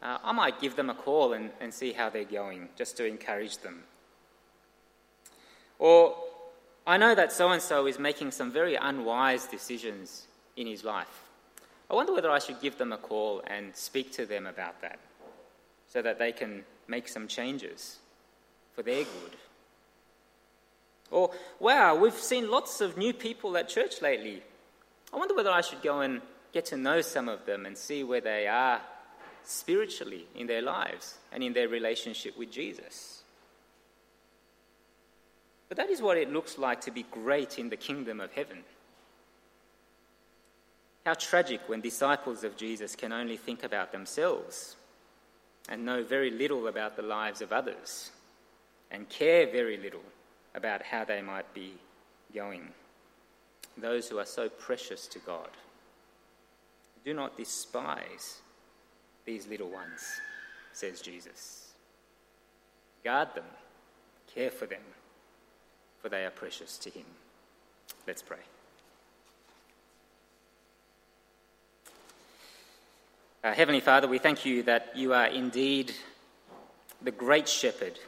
Uh, 0.00 0.18
I 0.22 0.32
might 0.32 0.60
give 0.60 0.76
them 0.76 0.90
a 0.90 0.94
call 0.94 1.32
and, 1.32 1.50
and 1.60 1.74
see 1.74 1.92
how 1.92 2.08
they're 2.08 2.24
going, 2.24 2.68
just 2.76 2.96
to 2.98 3.04
encourage 3.04 3.58
them. 3.58 3.82
Or, 5.78 6.14
I 6.86 6.96
know 6.96 7.14
that 7.14 7.32
so 7.32 7.50
and 7.50 7.60
so 7.60 7.86
is 7.86 7.98
making 7.98 8.30
some 8.30 8.50
very 8.50 8.76
unwise 8.76 9.46
decisions 9.46 10.26
in 10.56 10.66
his 10.66 10.84
life. 10.84 11.24
I 11.90 11.94
wonder 11.94 12.12
whether 12.12 12.30
I 12.30 12.38
should 12.38 12.60
give 12.60 12.78
them 12.78 12.92
a 12.92 12.98
call 12.98 13.42
and 13.46 13.74
speak 13.74 14.12
to 14.12 14.26
them 14.26 14.46
about 14.46 14.80
that 14.82 14.98
so 15.88 16.00
that 16.02 16.18
they 16.18 16.32
can 16.32 16.64
make 16.86 17.08
some 17.08 17.26
changes 17.26 17.98
for 18.74 18.82
their 18.82 19.04
good. 19.04 19.36
Or, 21.10 21.30
wow, 21.58 21.94
we've 21.94 22.12
seen 22.14 22.50
lots 22.50 22.80
of 22.80 22.96
new 22.96 23.12
people 23.12 23.56
at 23.56 23.68
church 23.68 24.02
lately. 24.02 24.42
I 25.12 25.16
wonder 25.16 25.34
whether 25.34 25.50
I 25.50 25.62
should 25.62 25.82
go 25.82 26.00
and 26.00 26.20
get 26.52 26.66
to 26.66 26.76
know 26.76 27.00
some 27.00 27.28
of 27.28 27.46
them 27.46 27.66
and 27.66 27.76
see 27.76 28.04
where 28.04 28.20
they 28.20 28.46
are 28.46 28.80
spiritually 29.44 30.26
in 30.34 30.46
their 30.46 30.62
lives 30.62 31.16
and 31.32 31.42
in 31.42 31.54
their 31.54 31.68
relationship 31.68 32.36
with 32.36 32.50
Jesus. 32.50 33.22
But 35.68 35.78
that 35.78 35.90
is 35.90 36.02
what 36.02 36.18
it 36.18 36.32
looks 36.32 36.58
like 36.58 36.82
to 36.82 36.90
be 36.90 37.04
great 37.10 37.58
in 37.58 37.68
the 37.68 37.76
kingdom 37.76 38.20
of 38.20 38.32
heaven. 38.32 38.58
How 41.06 41.14
tragic 41.14 41.60
when 41.66 41.80
disciples 41.80 42.44
of 42.44 42.56
Jesus 42.56 42.94
can 42.94 43.12
only 43.12 43.36
think 43.36 43.62
about 43.62 43.92
themselves 43.92 44.76
and 45.68 45.84
know 45.84 46.02
very 46.02 46.30
little 46.30 46.68
about 46.68 46.96
the 46.96 47.02
lives 47.02 47.40
of 47.40 47.52
others 47.52 48.10
and 48.90 49.08
care 49.08 49.50
very 49.50 49.76
little 49.78 50.02
about 50.54 50.82
how 50.82 51.04
they 51.04 51.22
might 51.22 51.52
be 51.54 51.74
going. 52.34 52.68
Those 53.76 54.08
who 54.08 54.18
are 54.18 54.26
so 54.26 54.48
precious 54.48 55.06
to 55.08 55.18
God. 55.20 55.48
Do 57.04 57.14
not 57.14 57.36
despise 57.36 58.40
these 59.24 59.46
little 59.46 59.68
ones, 59.68 60.20
says 60.72 61.00
Jesus. 61.00 61.72
Guard 63.04 63.34
them, 63.34 63.44
care 64.34 64.50
for 64.50 64.66
them, 64.66 64.82
for 66.02 66.08
they 66.08 66.24
are 66.24 66.30
precious 66.30 66.76
to 66.78 66.90
Him. 66.90 67.04
Let's 68.06 68.22
pray. 68.22 68.38
Uh, 73.44 73.52
Heavenly 73.52 73.80
Father, 73.80 74.08
we 74.08 74.18
thank 74.18 74.44
you 74.44 74.64
that 74.64 74.90
you 74.96 75.14
are 75.14 75.26
indeed 75.26 75.92
the 77.00 77.12
great 77.12 77.48
shepherd 77.48 77.98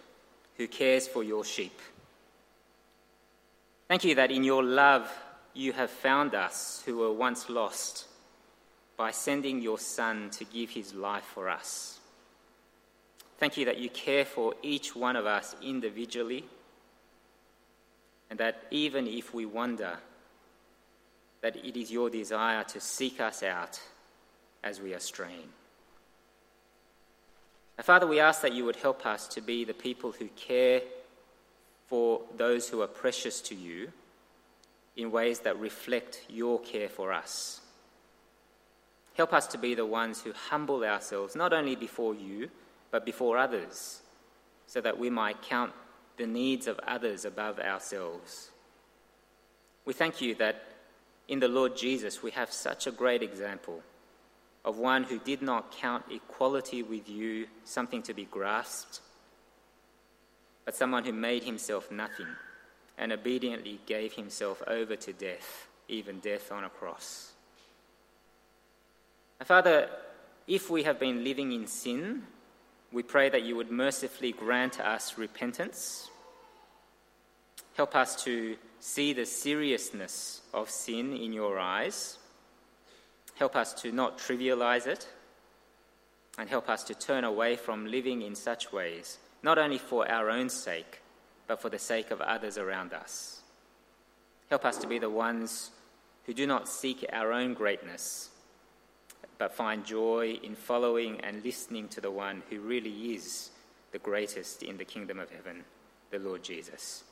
who 0.57 0.67
cares 0.67 1.07
for 1.07 1.23
your 1.23 1.45
sheep. 1.45 1.79
Thank 3.91 4.05
you 4.05 4.15
that 4.15 4.31
in 4.31 4.45
your 4.45 4.63
love 4.63 5.11
you 5.53 5.73
have 5.73 5.91
found 5.91 6.33
us 6.37 6.81
who 6.87 6.99
were 6.99 7.13
once 7.13 7.51
lost 7.51 8.07
by 8.97 9.11
sending 9.11 9.61
your 9.61 9.81
Son 9.81 10.31
to 10.31 10.45
give 10.45 10.71
his 10.71 10.95
life 10.95 11.25
for 11.25 11.49
us. 11.49 11.99
Thank 13.39 13.57
you 13.57 13.65
that 13.65 13.79
you 13.79 13.91
care 13.91 14.25
for 14.25 14.55
each 14.63 14.95
one 14.95 15.17
of 15.17 15.27
us 15.27 15.57
individually, 15.61 16.45
and 18.31 18.39
that 18.39 18.63
even 18.71 19.09
if 19.09 19.35
we 19.35 19.45
wander, 19.45 19.99
that 21.41 21.57
it 21.57 21.77
is 21.77 21.91
your 21.91 22.11
desire 22.11 22.63
to 22.63 22.79
seek 22.79 23.21
us 23.21 23.43
out 23.43 23.81
as 24.63 24.81
we 24.81 24.95
are 24.95 25.01
straying. 25.01 25.49
Now, 27.77 27.83
Father, 27.83 28.07
we 28.07 28.21
ask 28.21 28.41
that 28.43 28.55
you 28.55 28.65
would 28.67 28.77
help 28.77 29.05
us 29.05 29.27
to 29.27 29.41
be 29.41 29.65
the 29.65 29.75
people 29.75 30.13
who 30.13 30.29
care 30.37 30.81
for 31.91 32.23
those 32.37 32.69
who 32.69 32.81
are 32.81 32.87
precious 32.87 33.41
to 33.41 33.55
you 33.55 33.93
in 34.97 35.11
ways 35.11 35.41
that 35.41 35.59
reflect 35.59 36.23
your 36.29 36.61
care 36.61 36.89
for 36.89 37.13
us. 37.13 37.61
Help 39.15 39.33
us 39.33 39.49
to 39.49 39.59
be 39.59 39.75
the 39.75 39.85
ones 39.85 40.23
who 40.23 40.33
humble 40.33 40.85
ourselves, 40.85 41.35
not 41.35 41.53
only 41.53 41.75
before 41.75 42.15
you, 42.15 42.49
but 42.93 43.05
before 43.05 43.37
others, 43.37 44.03
so 44.69 44.81
that 44.81 44.99
we 44.99 45.11
might 45.11 45.43
count 45.43 45.73
the 46.17 46.29
needs 46.29 46.69
of 46.69 46.79
others 46.87 47.25
above 47.25 47.59
ourselves. 47.59 48.51
We 49.85 49.93
thank 49.93 50.21
you 50.21 50.37
that 50.37 50.63
in 51.27 51.41
the 51.41 51.49
Lord 51.49 51.77
Jesus 51.77 52.23
we 52.23 52.31
have 52.31 52.53
such 52.53 52.87
a 52.87 52.93
great 52.93 53.23
example 53.23 53.83
of 54.65 54.79
one 54.79 55.03
who 55.03 55.19
did 55.19 55.43
not 55.43 55.73
count 55.73 56.05
equality 56.11 56.85
with 56.85 57.09
you 57.09 57.49
something 57.65 58.03
to 58.03 58.15
be 58.15 58.27
grasped, 58.27 59.01
but 60.71 60.77
someone 60.77 61.05
who 61.05 61.13
made 61.13 61.43
himself 61.43 61.91
nothing 61.91 62.29
and 62.97 63.11
obediently 63.11 63.81
gave 63.87 64.13
himself 64.13 64.63
over 64.69 64.95
to 64.95 65.13
death, 65.13 65.67
even 65.89 66.21
death 66.21 66.53
on 66.53 66.63
a 66.63 66.69
cross. 66.69 67.33
Father, 69.43 69.89
if 70.47 70.71
we 70.71 70.85
have 70.85 71.01
been 71.01 71.25
living 71.25 71.51
in 71.51 71.67
sin, 71.67 72.23
we 72.93 73.03
pray 73.03 73.29
that 73.29 73.43
you 73.43 73.57
would 73.57 73.73
mercifully 73.73 74.31
grant 74.31 74.79
us 74.79 75.19
repentance. 75.19 76.09
Help 77.75 77.97
us 77.97 78.23
to 78.23 78.57
see 78.79 79.13
the 79.13 79.27
seriousness 79.27 80.41
of 80.55 80.71
sin 80.71 81.17
in 81.17 81.33
your 81.33 81.59
eyes. 81.59 82.17
Help 83.35 83.57
us 83.57 83.73
to 83.83 83.91
not 83.91 84.19
trivialize 84.19 84.87
it. 84.87 85.09
And 86.39 86.49
help 86.49 86.69
us 86.69 86.85
to 86.85 86.95
turn 86.95 87.25
away 87.25 87.57
from 87.57 87.87
living 87.87 88.23
in 88.23 88.37
such 88.37 88.73
ways, 88.73 89.19
not 89.43 89.59
only 89.59 89.79
for 89.79 90.11
our 90.11 90.31
own 90.31 90.49
sake, 90.49 91.01
but 91.47 91.61
for 91.61 91.69
the 91.69 91.79
sake 91.79 92.11
of 92.11 92.21
others 92.21 92.59
around 92.59 92.93
us. 92.93 93.43
Help 94.49 94.65
us 94.65 94.79
to 94.79 94.87
be 94.87 94.99
the 94.99 95.11
ones 95.11 95.71
who 96.27 96.35
do 96.35 96.47
not 96.47 96.69
seek 96.69 97.05
our 97.13 97.33
own 97.33 97.55
greatness 97.55 98.31
but 99.41 99.55
find 99.55 99.87
joy 99.87 100.39
in 100.43 100.55
following 100.55 101.19
and 101.23 101.43
listening 101.43 101.89
to 101.89 102.01
the 102.03 102.11
one 102.11 102.43
who 102.51 102.61
really 102.61 103.15
is 103.15 103.49
the 103.91 103.99
greatest 103.99 104.63
in 104.63 104.77
the 104.77 104.85
kingdom 104.85 105.19
of 105.19 105.31
heaven, 105.31 105.65
the 106.11 106.19
Lord 106.19 106.45
Jesus. 106.45 107.05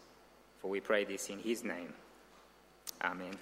For 0.61 0.69
we 0.69 0.79
pray 0.79 1.05
this 1.05 1.31
in 1.31 1.39
his 1.39 1.65
name. 1.65 1.95
Amen. 3.03 3.33